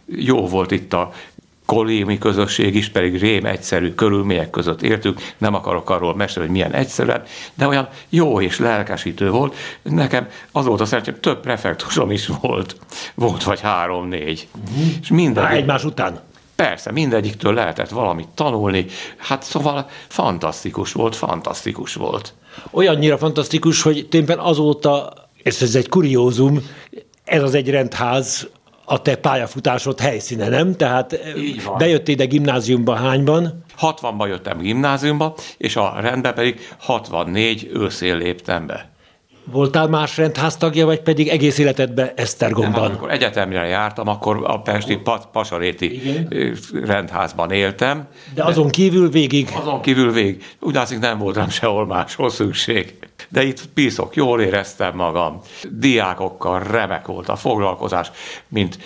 jó 0.06 0.46
volt 0.46 0.70
itt 0.70 0.92
a 0.92 1.12
kollémi 1.66 2.18
közösség 2.18 2.74
is, 2.74 2.88
pedig 2.88 3.20
rém 3.20 3.44
egyszerű 3.44 3.94
körülmények 3.94 4.50
között 4.50 4.82
értük, 4.82 5.20
nem 5.38 5.54
akarok 5.54 5.90
arról 5.90 6.14
mesélni, 6.14 6.48
hogy 6.48 6.56
milyen 6.56 6.72
egyszerűen, 6.72 7.22
de 7.54 7.66
olyan 7.66 7.88
jó 8.08 8.40
és 8.40 8.58
lelkesítő 8.58 9.30
volt. 9.30 9.54
Nekem 9.82 10.28
az 10.52 10.66
volt 10.66 10.80
a 10.80 10.84
szerencsém, 10.84 11.20
több 11.20 11.40
prefektusom 11.40 12.10
is 12.10 12.28
volt. 12.40 12.76
Volt 13.14 13.42
vagy 13.42 13.60
három-négy. 13.60 14.48
Uh-huh. 14.68 14.86
És 15.00 15.08
minden. 15.08 15.46
egymás 15.46 15.84
után? 15.84 16.20
Persze, 16.56 16.92
mindegyiktől 16.92 17.54
lehetett 17.54 17.88
valamit 17.88 18.28
tanulni. 18.28 18.86
Hát 19.16 19.42
szóval 19.42 19.88
fantasztikus 20.08 20.92
volt, 20.92 21.16
fantasztikus 21.16 21.94
volt. 21.94 22.34
Olyannyira 22.70 23.18
fantasztikus, 23.18 23.82
hogy 23.82 24.06
tényleg 24.10 24.38
azóta, 24.38 25.12
és 25.42 25.60
ez 25.60 25.74
egy 25.74 25.88
kuriózum, 25.88 26.70
ez 27.24 27.42
az 27.42 27.54
egy 27.54 27.70
rendház 27.70 28.48
a 28.84 29.02
te 29.02 29.16
pályafutásod 29.16 30.00
helyszíne, 30.00 30.48
nem? 30.48 30.76
Tehát 30.76 31.18
bejöttél 31.78 32.14
ide 32.14 32.24
gimnáziumba 32.24 32.94
hányban? 32.94 33.64
60-ban 33.80 34.28
jöttem 34.28 34.58
gimnáziumba, 34.58 35.34
és 35.56 35.76
a 35.76 35.94
rendbe 36.00 36.32
pedig 36.32 36.68
64 36.78 37.70
őszén 37.72 38.16
léptem 38.16 38.66
be. 38.66 38.93
Voltál 39.44 39.88
más 39.88 40.16
rendháztagja, 40.16 40.86
vagy 40.86 41.00
pedig 41.00 41.28
egész 41.28 41.58
életedben 41.58 42.10
Esztergomban? 42.16 42.72
Nem, 42.72 42.82
amikor 42.90 43.10
egyetemre 43.10 43.66
jártam, 43.66 44.08
akkor 44.08 44.40
a 44.44 44.60
Pesti 44.60 45.00
Pasaréti 45.32 45.94
Igen. 45.94 46.56
rendházban 46.84 47.50
éltem. 47.50 48.08
De 48.34 48.44
azon 48.44 48.68
kívül 48.68 49.10
végig? 49.10 49.48
Azon 49.54 49.80
kívül 49.80 50.12
végig. 50.12 50.44
Úgy 50.60 50.74
látszik, 50.74 50.98
nem 50.98 51.18
volt 51.18 51.36
rám 51.36 51.48
sehol 51.48 51.86
máshol 51.86 52.30
szükség. 52.30 52.98
De 53.28 53.42
itt 53.42 53.66
piszok, 53.74 54.16
jól 54.16 54.40
éreztem 54.40 54.96
magam. 54.96 55.40
Diákokkal 55.70 56.62
remek 56.62 57.06
volt 57.06 57.28
a 57.28 57.36
foglalkozás, 57.36 58.10
mint 58.48 58.78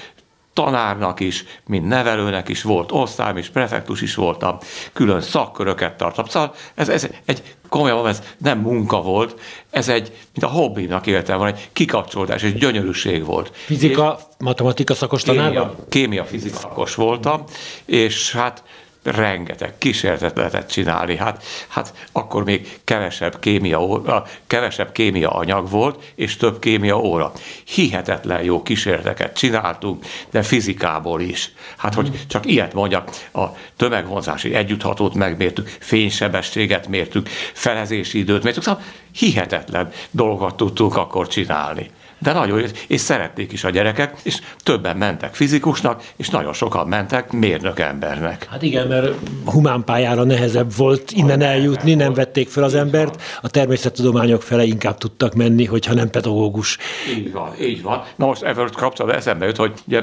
tanárnak 0.65 1.21
is, 1.21 1.45
mint 1.67 1.89
nevelőnek 1.89 2.49
is 2.49 2.63
volt 2.63 2.93
osztályom 2.93 3.37
is, 3.37 3.49
prefektus 3.49 4.03
is 4.03 4.15
voltam, 4.15 4.59
külön 4.93 5.21
szakköröket 5.21 5.97
tartottam. 5.97 6.31
Szóval 6.31 6.55
ez, 6.75 6.89
ez 6.89 7.09
egy 7.25 7.43
komolyan 7.69 8.07
ez 8.07 8.23
nem 8.39 8.59
munka 8.59 9.03
volt, 9.03 9.41
ez 9.71 9.89
egy, 9.89 10.13
mint 10.35 10.53
a 10.53 10.57
hobbinak 10.57 11.07
éltem, 11.07 11.39
van 11.39 11.47
egy 11.47 11.69
kikapcsolódás, 11.73 12.43
egy 12.43 12.59
gyönyörűség 12.59 13.25
volt. 13.25 13.51
Fizika, 13.55 14.17
és 14.19 14.25
matematika 14.39 14.95
szakos 14.95 15.23
tanárban? 15.23 15.67
Kémia, 15.67 15.87
kémia 15.89 16.25
fizika 16.25 16.57
szakos 16.57 16.95
voltam, 16.95 17.45
és 17.85 18.33
hát 18.33 18.63
rengeteg 19.11 19.79
kísérletet 19.79 20.71
csinálni. 20.71 21.17
Hát, 21.17 21.45
hát 21.69 21.95
akkor 22.13 22.45
még 22.45 22.79
kevesebb 22.85 23.39
kémia, 23.39 23.83
óra, 23.83 24.27
kevesebb 24.47 24.93
kémia 24.93 25.31
anyag 25.31 25.71
volt, 25.71 26.13
és 26.15 26.37
több 26.37 26.59
kémia 26.59 26.99
óra. 26.99 27.33
Hihetetlen 27.65 28.43
jó 28.43 28.63
kísérleteket 28.63 29.37
csináltunk, 29.37 30.05
de 30.31 30.43
fizikából 30.43 31.21
is. 31.21 31.53
Hát, 31.77 31.95
hogy 31.95 32.27
csak 32.27 32.47
ilyet 32.47 32.75
mondjak, 32.75 33.11
a 33.33 33.45
tömegvonzási 33.77 34.55
együtthatót 34.55 35.15
megmértük, 35.15 35.69
fénysebességet 35.79 36.89
mértük, 36.89 37.29
felezési 37.53 38.19
időt 38.19 38.43
mértük, 38.43 38.63
szóval 38.63 38.83
hihetetlen 39.13 39.93
dolgot 40.11 40.57
tudtunk 40.57 40.97
akkor 40.97 41.29
csinálni 41.29 41.91
de 42.19 42.33
nagyon, 42.33 42.63
és 42.87 43.01
szerették 43.01 43.53
is 43.53 43.65
a 43.65 43.71
gyerekek, 43.71 44.21
és 44.23 44.41
többen 44.63 44.97
mentek 44.97 45.35
fizikusnak, 45.35 46.03
és 46.17 46.29
nagyon 46.29 46.53
sokan 46.53 46.89
mentek 46.89 47.33
mérnök 47.33 47.79
embernek. 47.79 48.47
Hát 48.51 48.63
igen, 48.63 48.87
mert 48.87 49.15
humán 49.45 49.85
pályára 49.85 50.25
nehezebb 50.25 50.77
volt 50.77 51.11
innen 51.11 51.43
eljutni, 51.43 51.95
nem 51.95 52.13
vették 52.15 52.49
fel 52.49 52.63
az 52.63 52.75
embert, 52.75 53.23
a 53.41 53.49
természettudományok 53.49 54.43
fele 54.43 54.65
inkább 54.65 54.99
tudtak 54.99 55.35
menni, 55.35 55.65
hogyha 55.65 55.95
nem 55.95 56.11
pedagógus. 56.11 56.79
Így 57.17 57.33
van, 57.33 57.53
így 57.61 57.83
van. 57.83 58.03
Na 58.17 58.27
most 58.27 58.43
ebből 58.43 58.71
kapcsolatban 58.71 59.21
eszembe 59.21 59.47
jut, 59.47 59.57
hogy 59.57 59.73
ugye 59.87 60.03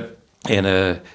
én 0.49 0.65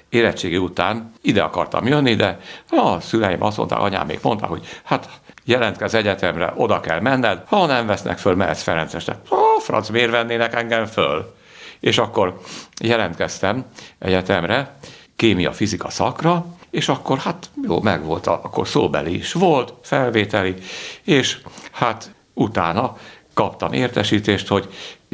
érettségi 0.09 0.57
után 0.57 1.13
ide 1.21 1.41
akartam 1.41 1.87
jönni, 1.87 2.15
de 2.15 2.39
a 2.69 2.99
szüleim 2.99 3.43
azt 3.43 3.57
mondták, 3.57 3.79
anyám 3.79 4.07
még 4.07 4.19
mondták, 4.21 4.49
hogy 4.49 4.65
hát 4.83 5.09
jelentkez 5.43 5.93
egyetemre, 5.93 6.53
oda 6.55 6.79
kell 6.79 6.99
menned, 6.99 7.43
ha 7.45 7.65
nem 7.65 7.85
vesznek 7.85 8.17
föl, 8.17 8.35
mehetsz 8.35 8.61
Ferencesre. 8.61 9.21
Ha, 9.27 9.59
franc, 9.59 9.89
miért 9.89 10.11
vennének 10.11 10.55
engem 10.55 10.85
föl? 10.85 11.35
És 11.79 11.97
akkor 11.97 12.39
jelentkeztem 12.81 13.65
egyetemre, 13.99 14.75
kémia, 15.15 15.51
fizika 15.51 15.89
szakra, 15.89 16.45
és 16.69 16.89
akkor 16.89 17.17
hát 17.17 17.49
jó, 17.67 17.81
megvolt, 17.81 18.27
akkor 18.27 18.67
szóbeli 18.67 19.15
is 19.15 19.33
volt, 19.33 19.73
felvételi, 19.81 20.55
és 21.03 21.37
hát 21.71 22.13
utána 22.33 22.97
kaptam 23.33 23.73
értesítést, 23.73 24.47
hogy 24.47 24.69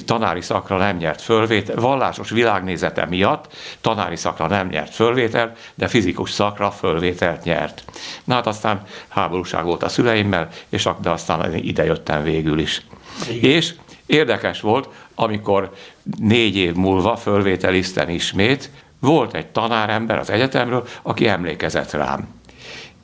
tanári 0.06 0.42
szakra 0.42 0.77
nem 0.77 0.98
nyert 0.98 1.22
fölvétel, 1.22 1.75
vallásos 1.75 2.30
világnézete 2.30 3.06
miatt 3.06 3.54
tanári 3.82 4.16
szakra 4.16 4.48
nem 4.48 4.68
nyert 4.68 4.94
fölvétel, 4.94 5.56
de 5.75 5.88
fizikus 5.88 6.32
szakra 6.32 6.72
fölvételt 6.72 7.44
nyert. 7.44 7.84
Na 8.24 8.34
hát 8.34 8.48
aztán 8.48 8.82
háborúság 9.08 9.63
volt 9.63 9.84
a 9.84 9.89
szüleimmel, 9.89 10.50
és 10.70 10.89
de 11.01 11.10
aztán 11.10 11.56
ide 11.56 11.86
jöttem 11.86 12.24
végül 12.24 12.60
is. 12.60 12.82
Igen. 13.30 13.51
És 13.51 13.74
érdekes 14.06 14.62
volt, 14.62 14.89
amikor 15.16 15.74
négy 16.20 16.56
év 16.56 16.74
múlva 16.74 17.16
fölvételiztem 17.16 18.10
ismét, 18.10 18.70
volt 19.00 19.34
egy 19.34 19.48
tanárember 19.48 20.18
az 20.18 20.30
egyetemről, 20.30 20.88
aki 21.01 21.27
emlékezett 21.27 21.92
rám 21.92 22.36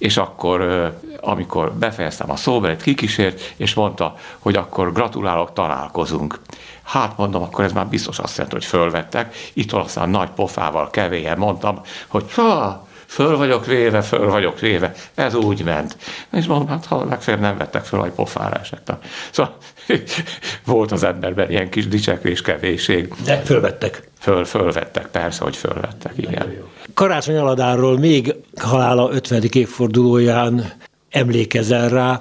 és 0.03 0.17
akkor, 0.17 0.91
amikor 1.23 1.71
befejeztem 1.73 2.31
a 2.31 2.35
szóbelet, 2.35 2.81
kikísért, 2.81 3.53
és 3.55 3.73
mondta, 3.73 4.15
hogy 4.39 4.55
akkor 4.55 4.91
gratulálok, 4.91 5.53
találkozunk. 5.53 6.39
Hát 6.83 7.17
mondom, 7.17 7.41
akkor 7.41 7.63
ez 7.63 7.71
már 7.71 7.87
biztos 7.87 8.19
azt 8.19 8.37
jelenti, 8.37 8.55
hogy 8.55 8.65
fölvettek. 8.65 9.35
Itt 9.53 9.71
aztán 9.71 10.09
nagy 10.09 10.29
pofával, 10.29 10.89
kevélyen 10.89 11.37
mondtam, 11.37 11.81
hogy 12.07 12.33
ha, 12.33 12.87
föl 13.05 13.37
vagyok 13.37 13.65
véve, 13.65 14.01
föl 14.01 14.29
vagyok 14.29 14.59
véve. 14.59 14.93
Ez 15.13 15.35
úgy 15.35 15.63
ment. 15.63 15.97
És 16.31 16.45
mondom, 16.45 16.67
hát 16.67 16.85
ha 16.85 17.05
legfeljebb 17.05 17.41
nem 17.41 17.57
vettek 17.57 17.83
föl, 17.85 17.99
hogy 17.99 18.11
pofára 18.11 18.59
esett. 18.59 18.93
Szóval 19.31 19.57
volt 20.65 20.91
az 20.91 21.03
emberben 21.03 21.49
ilyen 21.49 21.69
kis 21.69 21.87
dicsekvés, 21.87 22.41
kevésség. 22.41 23.13
De 23.25 23.37
fölvettek. 23.37 24.09
Föl, 24.19 24.45
fölvettek, 24.45 25.07
persze, 25.07 25.43
hogy 25.43 25.55
fölvettek, 25.55 26.13
igen. 26.15 26.53
Karácsony 26.93 27.37
Aladáról 27.37 27.97
még 27.97 28.35
halála 28.61 29.09
50. 29.11 29.43
évfordulóján 29.51 30.73
emlékezel 31.13 31.89
rá, 31.89 32.19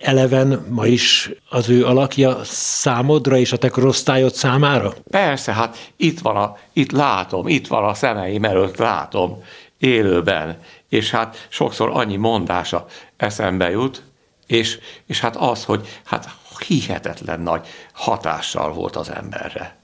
eleven 0.00 0.66
ma 0.70 0.86
is 0.86 1.30
az 1.48 1.68
ő 1.68 1.84
alakja 1.84 2.38
számodra 2.44 3.36
és 3.36 3.52
a 3.52 3.56
te 3.56 3.68
korosztályod 3.68 4.34
számára? 4.34 4.94
Persze, 5.10 5.52
hát 5.52 5.92
itt 5.96 6.18
van, 6.18 6.36
a, 6.36 6.56
itt 6.72 6.90
látom, 6.90 7.48
itt 7.48 7.66
van 7.66 7.84
a 7.84 7.94
szemeim 7.94 8.44
előtt 8.44 8.76
látom, 8.76 9.42
élőben, 9.78 10.58
és 10.88 11.10
hát 11.10 11.46
sokszor 11.48 11.90
annyi 11.92 12.16
mondása 12.16 12.86
eszembe 13.16 13.70
jut, 13.70 14.02
és, 14.46 14.78
és 15.06 15.20
hát 15.20 15.36
az, 15.36 15.64
hogy 15.64 15.86
hát 16.04 16.28
hihetetlen 16.66 17.40
nagy 17.40 17.66
hatással 17.92 18.72
volt 18.72 18.96
az 18.96 19.10
emberre. 19.10 19.76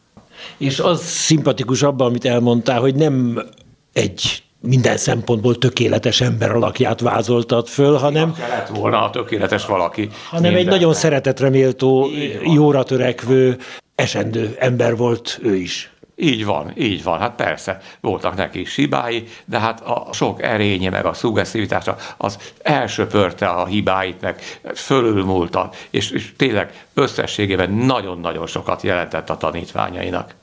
És 0.56 0.78
az 0.78 1.02
szimpatikus 1.04 1.82
abban, 1.82 2.06
amit 2.06 2.24
elmondtál, 2.24 2.80
hogy 2.80 2.94
nem 2.94 3.42
egy 3.92 4.42
minden 4.62 4.96
szempontból 4.96 5.58
tökéletes 5.58 6.20
ember 6.20 6.50
alakját 6.50 7.00
vázoltad 7.00 7.66
föl, 7.66 7.96
hanem... 7.96 8.34
lett 8.48 8.68
volna 8.68 9.04
a 9.04 9.10
tökéletes 9.10 9.66
valaki. 9.66 10.08
Hanem 10.28 10.54
egy 10.54 10.66
nagyon 10.66 10.94
szeretetre 10.94 11.50
méltó, 11.50 12.08
jóra 12.42 12.82
törekvő, 12.82 13.58
esendő 13.94 14.56
ember 14.58 14.96
volt 14.96 15.38
ő 15.42 15.56
is. 15.56 15.90
Így 16.16 16.44
van, 16.44 16.72
így 16.76 17.02
van. 17.02 17.18
Hát 17.18 17.34
persze, 17.34 17.80
voltak 18.00 18.36
neki 18.36 18.66
hibái, 18.74 19.24
de 19.44 19.58
hát 19.58 19.80
a 19.80 20.06
sok 20.12 20.42
erénye, 20.42 20.90
meg 20.90 21.04
a 21.04 21.12
szuggesztivitása, 21.12 21.96
az 22.16 22.38
elsöpörte 22.62 23.46
a 23.46 23.66
hibáit, 23.66 24.20
meg 24.20 24.40
fölülmúlta, 24.74 25.70
és, 25.90 26.10
és 26.10 26.32
tényleg 26.36 26.86
összességében 26.94 27.70
nagyon-nagyon 27.72 28.46
sokat 28.46 28.82
jelentett 28.82 29.30
a 29.30 29.36
tanítványainak. 29.36 30.34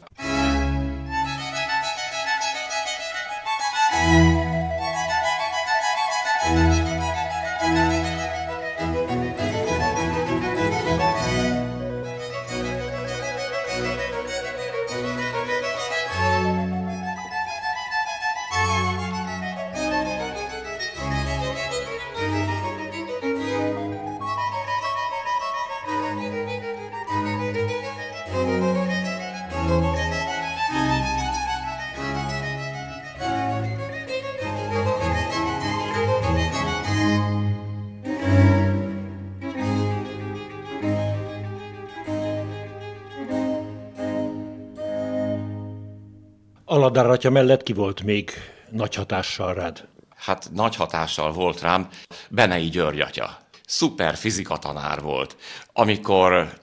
Aladár 46.72 47.06
atya 47.06 47.30
mellett 47.30 47.64
ki 47.64 47.74
volt 47.74 48.04
még 48.04 48.32
nagy 48.70 48.96
hatással 48.96 49.54
rád? 49.54 49.88
Hát 50.16 50.50
nagy 50.54 50.76
hatással 50.76 51.32
volt 51.32 51.62
rám 51.62 51.90
Benei 52.30 52.70
György 52.70 53.00
atya. 53.00 53.38
Szuper 53.66 54.16
fizikatanár 54.16 55.02
volt. 55.02 55.36
Amikor 55.74 56.54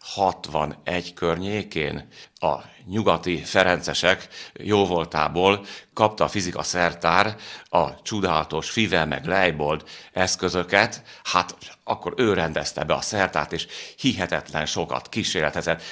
1961 0.00 1.14
környékén 1.14 2.08
a 2.34 2.56
nyugati 2.86 3.36
ferencesek 3.36 4.28
jóvoltából 4.52 5.66
kapta 5.94 6.24
a 6.24 6.28
fizika 6.28 6.62
szertár 6.62 7.36
a 7.64 8.02
csodálatos 8.02 8.70
Fivel 8.70 9.06
meg 9.06 9.26
Leibold 9.26 9.84
eszközöket, 10.12 11.02
hát 11.22 11.56
akkor 11.84 12.14
ő 12.16 12.32
rendezte 12.32 12.84
be 12.84 12.94
a 12.94 13.00
szertárt, 13.00 13.52
és 13.52 13.66
hihetetlen 13.96 14.66
sokat 14.66 15.08
kísérletezett. 15.08 15.82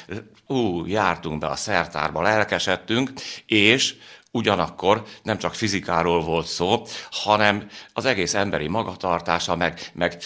Ú, 0.46 0.86
jártunk 0.86 1.38
be 1.38 1.46
a 1.46 1.56
szertárba, 1.56 2.22
lelkesedtünk, 2.22 3.12
és 3.46 3.96
ugyanakkor 4.30 5.04
nem 5.22 5.38
csak 5.38 5.54
fizikáról 5.54 6.20
volt 6.20 6.46
szó, 6.46 6.82
hanem 7.10 7.68
az 7.92 8.04
egész 8.04 8.34
emberi 8.34 8.68
magatartása, 8.68 9.56
meg, 9.56 9.90
meg 9.94 10.22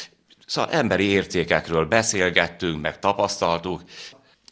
szóval 0.52 0.70
emberi 0.70 1.04
értékekről 1.04 1.84
beszélgettünk, 1.84 2.80
meg 2.80 2.98
tapasztaltuk. 2.98 3.82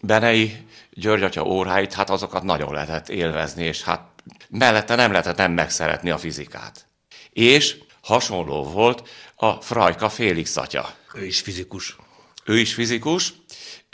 Benei 0.02 0.66
György 0.90 1.22
atya 1.22 1.44
óráit, 1.44 1.92
hát 1.92 2.10
azokat 2.10 2.42
nagyon 2.42 2.72
lehetett 2.72 3.08
élvezni, 3.08 3.64
és 3.64 3.82
hát 3.82 4.00
mellette 4.48 4.94
nem 4.94 5.10
lehetett 5.10 5.36
nem 5.36 5.52
megszeretni 5.52 6.10
a 6.10 6.18
fizikát. 6.18 6.86
És 7.32 7.76
hasonló 8.02 8.62
volt 8.62 9.08
a 9.36 9.52
Frajka 9.52 10.08
Félix 10.08 10.56
atya. 10.56 10.94
Ő 11.14 11.24
is 11.24 11.40
fizikus. 11.40 11.96
Ő 12.44 12.58
is 12.58 12.74
fizikus, 12.74 13.32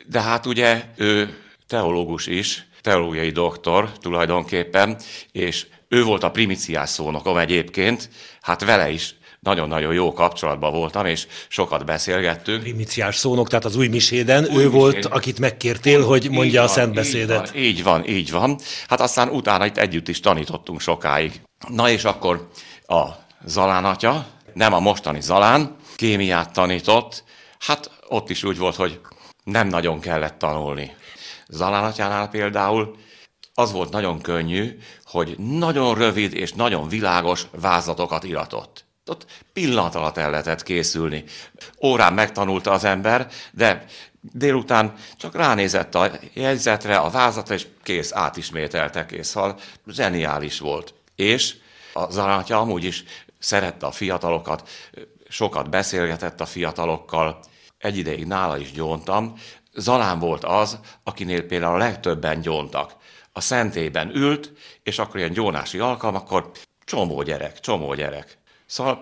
de 0.06 0.20
hát 0.20 0.46
ugye 0.46 0.84
ő 0.96 1.38
teológus 1.66 2.26
is, 2.26 2.66
teológiai 2.82 3.30
doktor 3.30 3.92
tulajdonképpen, 3.98 4.98
és 5.32 5.66
ő 5.88 6.02
volt 6.04 6.22
a 6.22 6.30
primiciás 6.30 6.90
szónokom 6.90 7.36
egyébként, 7.36 8.10
hát 8.40 8.64
vele 8.64 8.90
is 8.90 9.14
nagyon-nagyon 9.46 9.94
jó 9.94 10.12
kapcsolatban 10.12 10.72
voltam, 10.72 11.06
és 11.06 11.26
sokat 11.48 11.84
beszélgettünk. 11.84 12.62
Primiciás 12.62 13.16
szónok, 13.16 13.48
tehát 13.48 13.64
az 13.64 13.76
új 13.76 13.88
miséden, 13.88 14.44
új 14.44 14.50
ő 14.50 14.54
misén. 14.54 14.70
volt, 14.70 15.04
akit 15.04 15.38
megkértél, 15.38 16.04
hogy 16.04 16.30
mondja 16.30 16.60
van, 16.60 16.70
a 16.70 16.72
szentbeszédet. 16.72 17.52
Így 17.54 17.82
van, 17.82 18.04
így 18.04 18.06
van, 18.06 18.16
így 18.16 18.30
van. 18.30 18.58
Hát 18.88 19.00
aztán 19.00 19.28
utána 19.28 19.66
itt 19.66 19.76
együtt 19.76 20.08
is 20.08 20.20
tanítottunk 20.20 20.80
sokáig. 20.80 21.40
Na 21.68 21.90
és 21.90 22.04
akkor 22.04 22.48
a 22.86 23.04
Zalán 23.44 23.84
atya, 23.84 24.26
nem 24.54 24.72
a 24.72 24.80
mostani 24.80 25.20
Zalán, 25.20 25.76
kémiát 25.96 26.52
tanított, 26.52 27.24
hát 27.58 27.90
ott 28.08 28.30
is 28.30 28.44
úgy 28.44 28.58
volt, 28.58 28.74
hogy 28.74 29.00
nem 29.44 29.68
nagyon 29.68 30.00
kellett 30.00 30.38
tanulni. 30.38 30.96
Zalán 31.48 31.84
atyánál 31.84 32.28
például 32.28 32.96
az 33.54 33.72
volt 33.72 33.90
nagyon 33.90 34.20
könnyű, 34.20 34.78
hogy 35.04 35.38
nagyon 35.38 35.94
rövid 35.94 36.34
és 36.34 36.52
nagyon 36.52 36.88
világos 36.88 37.46
vázlatokat 37.60 38.24
iratott. 38.24 38.85
Ott 39.06 39.26
pillanat 39.52 39.94
alatt 39.94 40.16
el 40.16 40.30
lehetett 40.30 40.62
készülni. 40.62 41.24
Órán 41.82 42.12
megtanulta 42.12 42.70
az 42.70 42.84
ember, 42.84 43.28
de 43.52 43.84
délután 44.20 44.94
csak 45.16 45.34
ránézett 45.34 45.94
a 45.94 46.10
jegyzetre, 46.32 46.96
a 46.96 47.10
vázatra, 47.10 47.54
és 47.54 47.66
kész, 47.82 48.12
átismételte 48.12 49.06
kész. 49.06 49.28
Szóval 49.28 49.58
zseniális 49.86 50.58
volt. 50.58 50.94
És 51.14 51.54
a 51.92 52.10
Zalátja 52.10 52.58
amúgy 52.58 52.84
is 52.84 53.04
szerette 53.38 53.86
a 53.86 53.90
fiatalokat, 53.90 54.68
sokat 55.28 55.70
beszélgetett 55.70 56.40
a 56.40 56.46
fiatalokkal, 56.46 57.40
egy 57.78 57.96
ideig 57.96 58.26
nála 58.26 58.58
is 58.58 58.72
gyóntam. 58.72 59.34
Zalán 59.74 60.18
volt 60.18 60.44
az, 60.44 60.78
akinél 61.02 61.46
például 61.46 61.74
a 61.74 61.84
legtöbben 61.84 62.40
gyóntak. 62.40 62.96
A 63.32 63.40
szentében 63.40 64.16
ült, 64.16 64.52
és 64.82 64.98
akkor 64.98 65.16
ilyen 65.16 65.32
gyónási 65.32 65.78
alkalmakkor 65.78 66.50
csomó 66.84 67.22
gyerek, 67.22 67.60
csomó 67.60 67.94
gyerek. 67.94 68.38
Szóval 68.66 68.98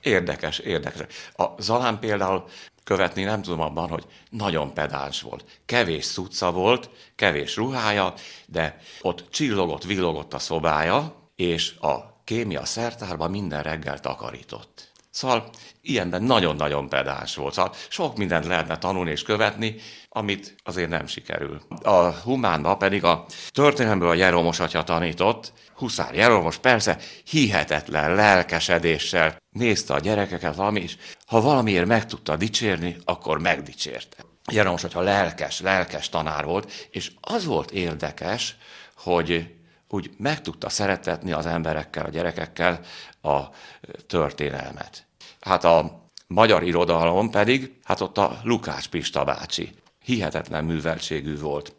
érdekes, 0.00 0.58
érdekes. 0.58 1.06
A 1.36 1.62
Zalán 1.62 1.98
például 1.98 2.44
követni 2.84 3.22
nem 3.22 3.42
tudom 3.42 3.60
abban, 3.60 3.88
hogy 3.88 4.06
nagyon 4.30 4.74
pedáns 4.74 5.20
volt. 5.22 5.44
Kevés 5.64 6.04
szuca 6.04 6.52
volt, 6.52 6.90
kevés 7.14 7.56
ruhája, 7.56 8.14
de 8.46 8.80
ott 9.00 9.24
csillogott, 9.30 9.84
villogott 9.84 10.34
a 10.34 10.38
szobája, 10.38 11.14
és 11.36 11.74
a 11.80 12.20
kémia 12.24 12.64
szertárban 12.64 13.30
minden 13.30 13.62
reggel 13.62 14.00
takarított. 14.00 14.92
Szóval 15.16 15.50
ilyenben 15.82 16.22
nagyon-nagyon 16.22 16.88
pedáns 16.88 17.34
volt. 17.34 17.54
Szóval 17.54 17.74
sok 17.88 18.16
mindent 18.16 18.46
lehetne 18.46 18.78
tanulni 18.78 19.10
és 19.10 19.22
követni, 19.22 19.76
amit 20.08 20.54
azért 20.64 20.88
nem 20.88 21.06
sikerül. 21.06 21.60
A 21.82 22.10
humánba 22.10 22.76
pedig 22.76 23.04
a 23.04 23.26
történelemből 23.48 24.08
a 24.08 24.14
Jeromos 24.14 24.60
atya 24.60 24.84
tanított, 24.84 25.52
Huszár 25.74 26.14
Jeromos 26.14 26.56
persze 26.56 26.98
hihetetlen 27.24 28.14
lelkesedéssel 28.14 29.36
nézte 29.50 29.94
a 29.94 29.98
gyerekeket 29.98 30.54
valami, 30.54 30.80
és 30.80 30.96
ha 31.26 31.40
valamiért 31.40 31.86
meg 31.86 32.06
tudta 32.06 32.36
dicsérni, 32.36 32.96
akkor 33.04 33.40
megdicsérte. 33.40 34.16
Jeromos 34.52 34.84
atya 34.84 35.00
lelkes, 35.00 35.60
lelkes 35.60 36.08
tanár 36.08 36.44
volt, 36.44 36.88
és 36.90 37.12
az 37.20 37.44
volt 37.44 37.70
érdekes, 37.70 38.56
hogy 38.96 39.54
úgy 39.88 40.10
meg 40.18 40.40
tudta 40.40 40.68
szeretetni 40.68 41.32
az 41.32 41.46
emberekkel, 41.46 42.04
a 42.04 42.08
gyerekekkel 42.08 42.80
a 43.22 43.40
történelmet. 44.06 45.05
Hát 45.46 45.64
a 45.64 46.08
magyar 46.26 46.62
irodalom 46.62 47.30
pedig, 47.30 47.78
hát 47.84 48.00
ott 48.00 48.18
a 48.18 48.40
Lukács 48.42 48.88
Pista 48.88 49.24
bácsi 49.24 49.72
hihetetlen 50.04 50.64
műveltségű 50.64 51.38
volt. 51.38 51.74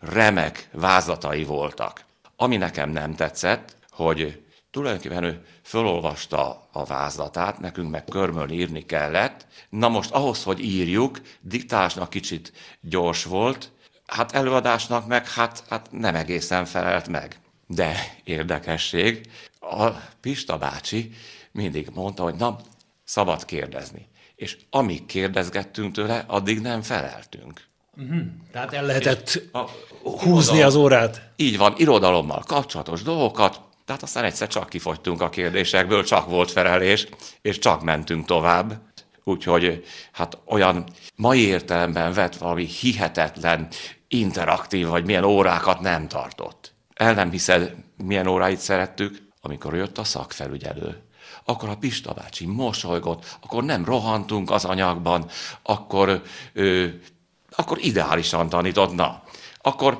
Remek 0.00 0.68
vázlatai 0.72 1.44
voltak. 1.44 2.04
Ami 2.36 2.56
nekem 2.56 2.90
nem 2.90 3.14
tetszett, 3.14 3.76
hogy 3.90 4.42
tulajdonképpen 4.70 5.24
ő 5.24 5.44
fölolvasta 5.62 6.68
a 6.72 6.84
vázlatát, 6.84 7.58
nekünk 7.58 7.90
meg 7.90 8.04
körmölni 8.04 8.54
írni 8.54 8.86
kellett. 8.86 9.46
Na 9.68 9.88
most 9.88 10.10
ahhoz, 10.10 10.42
hogy 10.42 10.60
írjuk, 10.60 11.20
diktásnak 11.40 12.10
kicsit 12.10 12.52
gyors 12.80 13.24
volt, 13.24 13.70
hát 14.06 14.32
előadásnak 14.32 15.06
meg 15.06 15.28
hát, 15.28 15.64
hát 15.68 15.88
nem 15.90 16.14
egészen 16.14 16.64
felelt 16.64 17.08
meg. 17.08 17.40
De 17.66 18.16
érdekesség, 18.24 19.30
a 19.60 19.88
Pista 20.20 20.58
bácsi 20.58 21.12
mindig 21.52 21.88
mondta, 21.94 22.22
hogy 22.22 22.34
na, 22.34 22.58
szabad 23.04 23.44
kérdezni. 23.44 24.08
És 24.34 24.56
amíg 24.70 25.06
kérdezgettünk 25.06 25.92
tőle, 25.92 26.24
addig 26.26 26.60
nem 26.60 26.82
feleltünk. 26.82 27.70
Uh-huh. 27.96 28.20
Tehát 28.52 28.72
el 28.72 28.84
lehetett 28.84 29.42
a, 29.52 29.58
húzni 30.02 30.56
irodalom, 30.56 30.66
az 30.66 30.74
órát? 30.74 31.32
Így 31.36 31.56
van, 31.56 31.74
irodalommal 31.76 32.42
kapcsolatos 32.46 33.02
dolgokat, 33.02 33.60
tehát 33.84 34.02
aztán 34.02 34.24
egyszer 34.24 34.48
csak 34.48 34.68
kifogytunk 34.68 35.22
a 35.22 35.28
kérdésekből, 35.28 36.04
csak 36.04 36.28
volt 36.28 36.50
felelés, 36.50 37.06
és 37.42 37.58
csak 37.58 37.82
mentünk 37.82 38.26
tovább. 38.26 38.80
úgyhogy 39.24 39.84
hát 40.12 40.38
olyan 40.44 40.84
mai 41.16 41.40
értelemben 41.46 42.12
vett 42.12 42.36
valami 42.36 42.64
hihetetlen, 42.64 43.68
interaktív, 44.08 44.86
vagy 44.86 45.04
milyen 45.04 45.24
órákat 45.24 45.80
nem 45.80 46.08
tartott. 46.08 46.74
El 46.94 47.14
nem 47.14 47.30
hiszed, 47.30 47.74
milyen 47.96 48.26
óráit 48.26 48.58
szerettük, 48.58 49.22
amikor 49.40 49.74
jött 49.74 49.98
a 49.98 50.04
szakfelügyelő 50.04 51.02
akkor 51.44 51.68
a 51.68 51.76
Pista 51.76 52.12
bácsi 52.12 52.46
mosolygott, 52.46 53.38
akkor 53.42 53.64
nem 53.64 53.84
rohantunk 53.84 54.50
az 54.50 54.64
anyagban, 54.64 55.26
akkor, 55.62 56.22
ö, 56.52 56.86
akkor 57.56 57.78
ideálisan 57.80 58.48
tanított, 58.48 58.94
na. 58.94 59.22
Akkor 59.60 59.98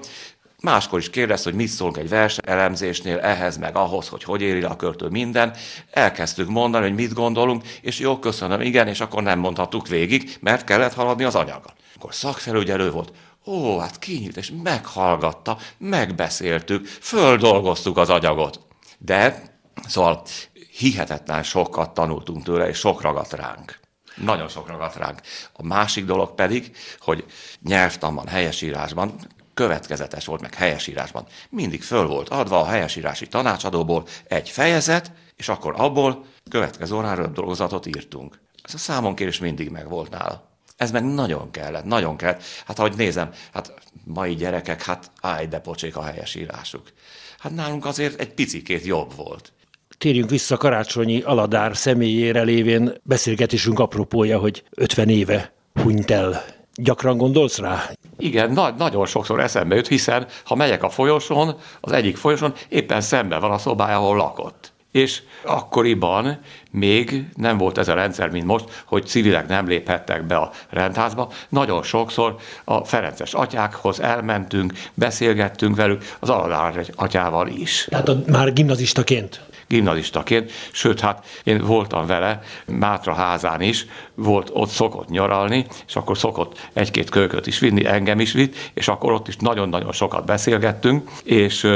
Máskor 0.62 0.98
is 0.98 1.10
kérdez, 1.10 1.42
hogy 1.42 1.54
mit 1.54 1.68
szólunk 1.68 1.96
egy 1.96 2.14
elemzésnél, 2.36 3.18
ehhez 3.18 3.56
meg 3.56 3.76
ahhoz, 3.76 4.08
hogy 4.08 4.24
hogy 4.24 4.42
éri 4.42 4.62
a 4.62 4.76
költő 4.76 5.08
minden. 5.08 5.54
Elkezdtük 5.90 6.48
mondani, 6.48 6.84
hogy 6.84 6.94
mit 6.94 7.12
gondolunk, 7.12 7.66
és 7.80 7.98
jó, 7.98 8.18
köszönöm, 8.18 8.60
igen, 8.60 8.88
és 8.88 9.00
akkor 9.00 9.22
nem 9.22 9.38
mondhattuk 9.38 9.88
végig, 9.88 10.36
mert 10.40 10.64
kellett 10.64 10.94
haladni 10.94 11.24
az 11.24 11.34
anyagon. 11.34 11.72
Akkor 11.96 12.14
szakfelügyelő 12.14 12.90
volt, 12.90 13.12
ó, 13.46 13.78
hát 13.78 13.98
kinyílt, 13.98 14.36
és 14.36 14.52
meghallgatta, 14.62 15.58
megbeszéltük, 15.78 16.86
földolgoztuk 16.86 17.96
az 17.96 18.10
anyagot. 18.10 18.60
De, 18.98 19.42
szóval 19.88 20.22
hihetetlen 20.72 21.42
sokat 21.42 21.94
tanultunk 21.94 22.44
tőle, 22.44 22.68
és 22.68 22.78
sok 22.78 23.00
ragadt 23.00 23.32
ránk. 23.32 23.80
Nagyon 24.16 24.48
sok 24.48 24.68
ragadt 24.68 24.96
ránk. 24.96 25.20
A 25.52 25.62
másik 25.62 26.04
dolog 26.04 26.34
pedig, 26.34 26.76
hogy 26.98 27.24
nyelvtanban, 27.62 28.26
helyesírásban 28.26 29.14
következetes 29.54 30.24
volt, 30.24 30.40
meg 30.40 30.54
helyesírásban. 30.54 31.26
Mindig 31.48 31.82
föl 31.82 32.06
volt 32.06 32.28
adva 32.28 32.60
a 32.60 32.66
helyesírási 32.66 33.28
tanácsadóból 33.28 34.06
egy 34.24 34.48
fejezet, 34.48 35.12
és 35.36 35.48
akkor 35.48 35.74
abból 35.76 36.24
következő 36.50 36.94
órán 36.94 37.32
dolgozatot 37.32 37.86
írtunk. 37.86 38.40
Ez 38.62 38.74
a 38.74 38.78
számonkérés 38.78 39.38
mindig 39.38 39.70
meg 39.70 39.88
volt 39.88 40.10
nála. 40.10 40.50
Ez 40.76 40.90
meg 40.90 41.04
nagyon 41.04 41.50
kellett, 41.50 41.84
nagyon 41.84 42.16
kellett. 42.16 42.42
Hát 42.66 42.78
ahogy 42.78 42.96
nézem, 42.96 43.30
hát 43.52 43.74
mai 44.04 44.34
gyerekek, 44.34 44.82
hát 44.82 45.10
állj, 45.20 45.46
de 45.46 45.58
pocsék 45.58 45.96
a 45.96 46.02
helyesírásuk. 46.02 46.92
Hát 47.38 47.54
nálunk 47.54 47.84
azért 47.84 48.20
egy 48.20 48.34
picikét 48.34 48.84
jobb 48.84 49.14
volt. 49.16 49.52
Térjünk 50.02 50.30
vissza 50.30 50.56
Karácsonyi 50.56 51.20
Aladár 51.20 51.76
személyére 51.76 52.42
lévén 52.42 52.92
beszélgetésünk 53.02 53.78
apropója, 53.78 54.38
hogy 54.38 54.62
50 54.70 55.08
éve 55.08 55.52
hunyt 55.82 56.10
el. 56.10 56.44
Gyakran 56.74 57.16
gondolsz 57.16 57.58
rá? 57.58 57.90
Igen, 58.18 58.52
na- 58.52 58.74
nagyon 58.78 59.06
sokszor 59.06 59.40
eszembe 59.40 59.74
jut, 59.74 59.88
hiszen 59.88 60.26
ha 60.44 60.54
megyek 60.54 60.82
a 60.82 60.88
folyosón, 60.88 61.56
az 61.80 61.92
egyik 61.92 62.16
folyosón 62.16 62.52
éppen 62.68 63.00
szemben 63.00 63.40
van 63.40 63.50
a 63.50 63.58
szobája, 63.58 63.96
ahol 63.96 64.16
lakott. 64.16 64.72
És 64.92 65.22
akkoriban 65.44 66.38
még 66.70 67.24
nem 67.34 67.58
volt 67.58 67.78
ez 67.78 67.88
a 67.88 67.94
rendszer, 67.94 68.30
mint 68.30 68.46
most, 68.46 68.82
hogy 68.84 69.06
civilek 69.06 69.48
nem 69.48 69.68
léphettek 69.68 70.26
be 70.26 70.36
a 70.36 70.50
rendházba. 70.70 71.32
Nagyon 71.48 71.82
sokszor 71.82 72.36
a 72.64 72.84
Ferences 72.84 73.34
atyákhoz 73.34 74.00
elmentünk, 74.00 74.72
beszélgettünk 74.94 75.76
velük, 75.76 76.04
az 76.20 76.28
Aladár 76.28 76.86
atyával 76.94 77.48
is. 77.48 77.86
Tehát 77.90 78.08
a, 78.08 78.22
már 78.26 78.52
gimnazistaként? 78.52 79.40
Gimnazistaként, 79.72 80.52
sőt, 80.72 81.00
hát 81.00 81.26
én 81.44 81.58
voltam 81.58 82.06
vele 82.06 82.40
Mátra 82.66 83.14
házán 83.14 83.60
is, 83.60 83.86
volt 84.14 84.50
ott 84.52 84.68
szokott 84.68 85.08
nyaralni, 85.08 85.66
és 85.86 85.96
akkor 85.96 86.18
szokott 86.18 86.68
egy-két 86.72 87.10
kölyköt 87.10 87.46
is 87.46 87.58
vinni, 87.58 87.86
engem 87.86 88.20
is 88.20 88.32
vitt, 88.32 88.70
és 88.74 88.88
akkor 88.88 89.12
ott 89.12 89.28
is 89.28 89.36
nagyon-nagyon 89.36 89.92
sokat 89.92 90.24
beszélgettünk, 90.24 91.10
és 91.24 91.66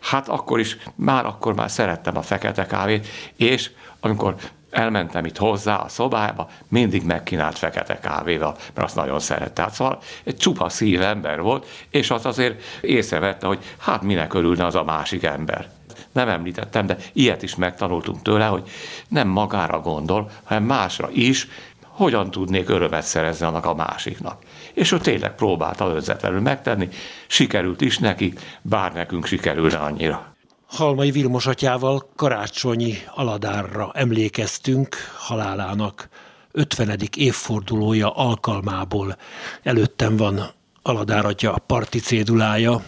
hát 0.00 0.28
akkor 0.28 0.60
is, 0.60 0.76
már 0.94 1.26
akkor 1.26 1.54
már 1.54 1.70
szerettem 1.70 2.16
a 2.16 2.22
fekete 2.22 2.66
kávét, 2.66 3.06
és 3.36 3.70
amikor 4.00 4.34
elmentem 4.70 5.24
itt 5.24 5.36
hozzá 5.36 5.76
a 5.76 5.88
szobába, 5.88 6.50
mindig 6.68 7.02
megkínált 7.02 7.58
fekete 7.58 7.98
kávéval, 7.98 8.56
mert 8.74 8.86
azt 8.86 8.96
nagyon 8.96 9.20
szerette. 9.20 9.62
Hát 9.62 9.72
szóval 9.72 9.98
egy 10.24 10.36
csupa 10.36 10.68
szív 10.68 11.02
ember 11.02 11.40
volt, 11.40 11.66
és 11.90 12.10
az 12.10 12.26
azért 12.26 12.62
észrevette, 12.80 13.46
hogy 13.46 13.58
hát 13.78 14.02
minek 14.02 14.34
örülne 14.34 14.66
az 14.66 14.74
a 14.74 14.84
másik 14.84 15.22
ember 15.22 15.77
nem 16.12 16.28
említettem, 16.28 16.86
de 16.86 16.96
ilyet 17.12 17.42
is 17.42 17.56
megtanultunk 17.56 18.22
tőle, 18.22 18.46
hogy 18.46 18.68
nem 19.08 19.28
magára 19.28 19.80
gondol, 19.80 20.30
hanem 20.44 20.62
másra 20.62 21.08
is, 21.12 21.48
hogyan 21.82 22.30
tudnék 22.30 22.68
örömet 22.68 23.02
szerezni 23.02 23.46
annak 23.46 23.66
a 23.66 23.74
másiknak. 23.74 24.42
És 24.74 24.92
ő 24.92 24.98
tényleg 24.98 25.34
próbálta 25.34 25.88
önzetlenül 25.94 26.40
megtenni, 26.40 26.88
sikerült 27.26 27.80
is 27.80 27.98
neki, 27.98 28.32
bár 28.62 28.92
nekünk 28.92 29.26
sikerülne 29.26 29.76
annyira. 29.76 30.36
Halmai 30.66 31.10
Vilmos 31.10 31.46
atyával 31.46 32.10
karácsonyi 32.16 32.94
aladárra 33.14 33.90
emlékeztünk 33.94 34.96
halálának 35.16 36.08
50. 36.52 36.98
évfordulója 37.16 38.10
alkalmából. 38.10 39.16
Előttem 39.62 40.16
van 40.16 40.56
Aladár 40.82 41.24
atya 41.24 41.58
parti 41.66 41.98
cédulája, 41.98 42.82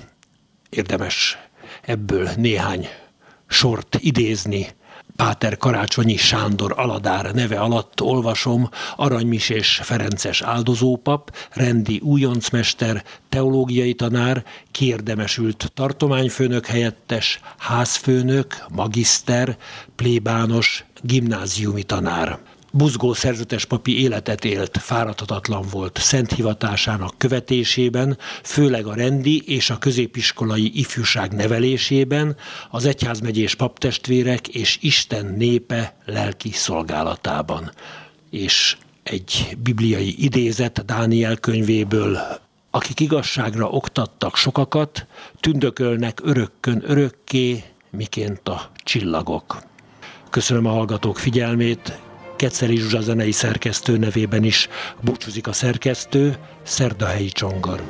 érdemes 0.70 1.38
ebből 1.82 2.28
néhány 2.36 2.88
sort 3.50 3.98
idézni. 4.00 4.66
Páter 5.16 5.56
Karácsonyi 5.56 6.16
Sándor 6.16 6.72
Aladár 6.76 7.34
neve 7.34 7.58
alatt 7.58 8.00
olvasom 8.00 8.68
Aranymisés 8.96 9.80
Ferences 9.82 10.42
áldozópap, 10.42 11.36
rendi 11.50 12.00
újoncmester, 12.02 13.04
teológiai 13.28 13.94
tanár, 13.94 14.44
kiérdemesült 14.70 15.70
tartományfőnök 15.74 16.66
helyettes, 16.66 17.40
házfőnök, 17.58 18.64
magiszter, 18.68 19.56
plébános, 19.96 20.84
gimnáziumi 21.02 21.82
tanár. 21.82 22.38
Buzgó 22.72 23.12
szerzetes 23.12 23.64
papi 23.64 24.02
életet 24.02 24.44
élt, 24.44 24.78
fáradhatatlan 24.78 25.64
volt 25.70 25.98
szent 25.98 26.32
hivatásának 26.32 27.14
követésében, 27.18 28.18
főleg 28.42 28.86
a 28.86 28.94
rendi 28.94 29.42
és 29.46 29.70
a 29.70 29.78
középiskolai 29.78 30.78
ifjúság 30.78 31.32
nevelésében, 31.32 32.36
az 32.70 32.84
egyházmegyés 32.84 33.54
paptestvérek 33.54 34.48
és 34.48 34.78
Isten 34.80 35.34
népe 35.36 35.96
lelki 36.04 36.50
szolgálatában. 36.52 37.70
És 38.30 38.76
egy 39.02 39.56
bibliai 39.62 40.24
idézet 40.24 40.84
Dániel 40.84 41.36
könyvéből, 41.36 42.18
akik 42.70 43.00
igazságra 43.00 43.68
oktattak 43.68 44.36
sokakat, 44.36 45.06
tündökölnek 45.40 46.20
örökkön 46.22 46.82
örökké, 46.86 47.64
miként 47.90 48.48
a 48.48 48.70
csillagok. 48.84 49.62
Köszönöm 50.30 50.66
a 50.66 50.70
hallgatók 50.70 51.18
figyelmét, 51.18 51.98
Keceli 52.40 52.76
Zsuzsa 52.76 53.00
zenei 53.00 53.32
szerkesztő 53.32 53.96
nevében 53.96 54.44
is 54.44 54.68
búcsúzik 55.00 55.46
a 55.46 55.52
szerkesztő, 55.52 56.36
Szerdahelyi 56.62 57.28
Csongor. 57.28 57.82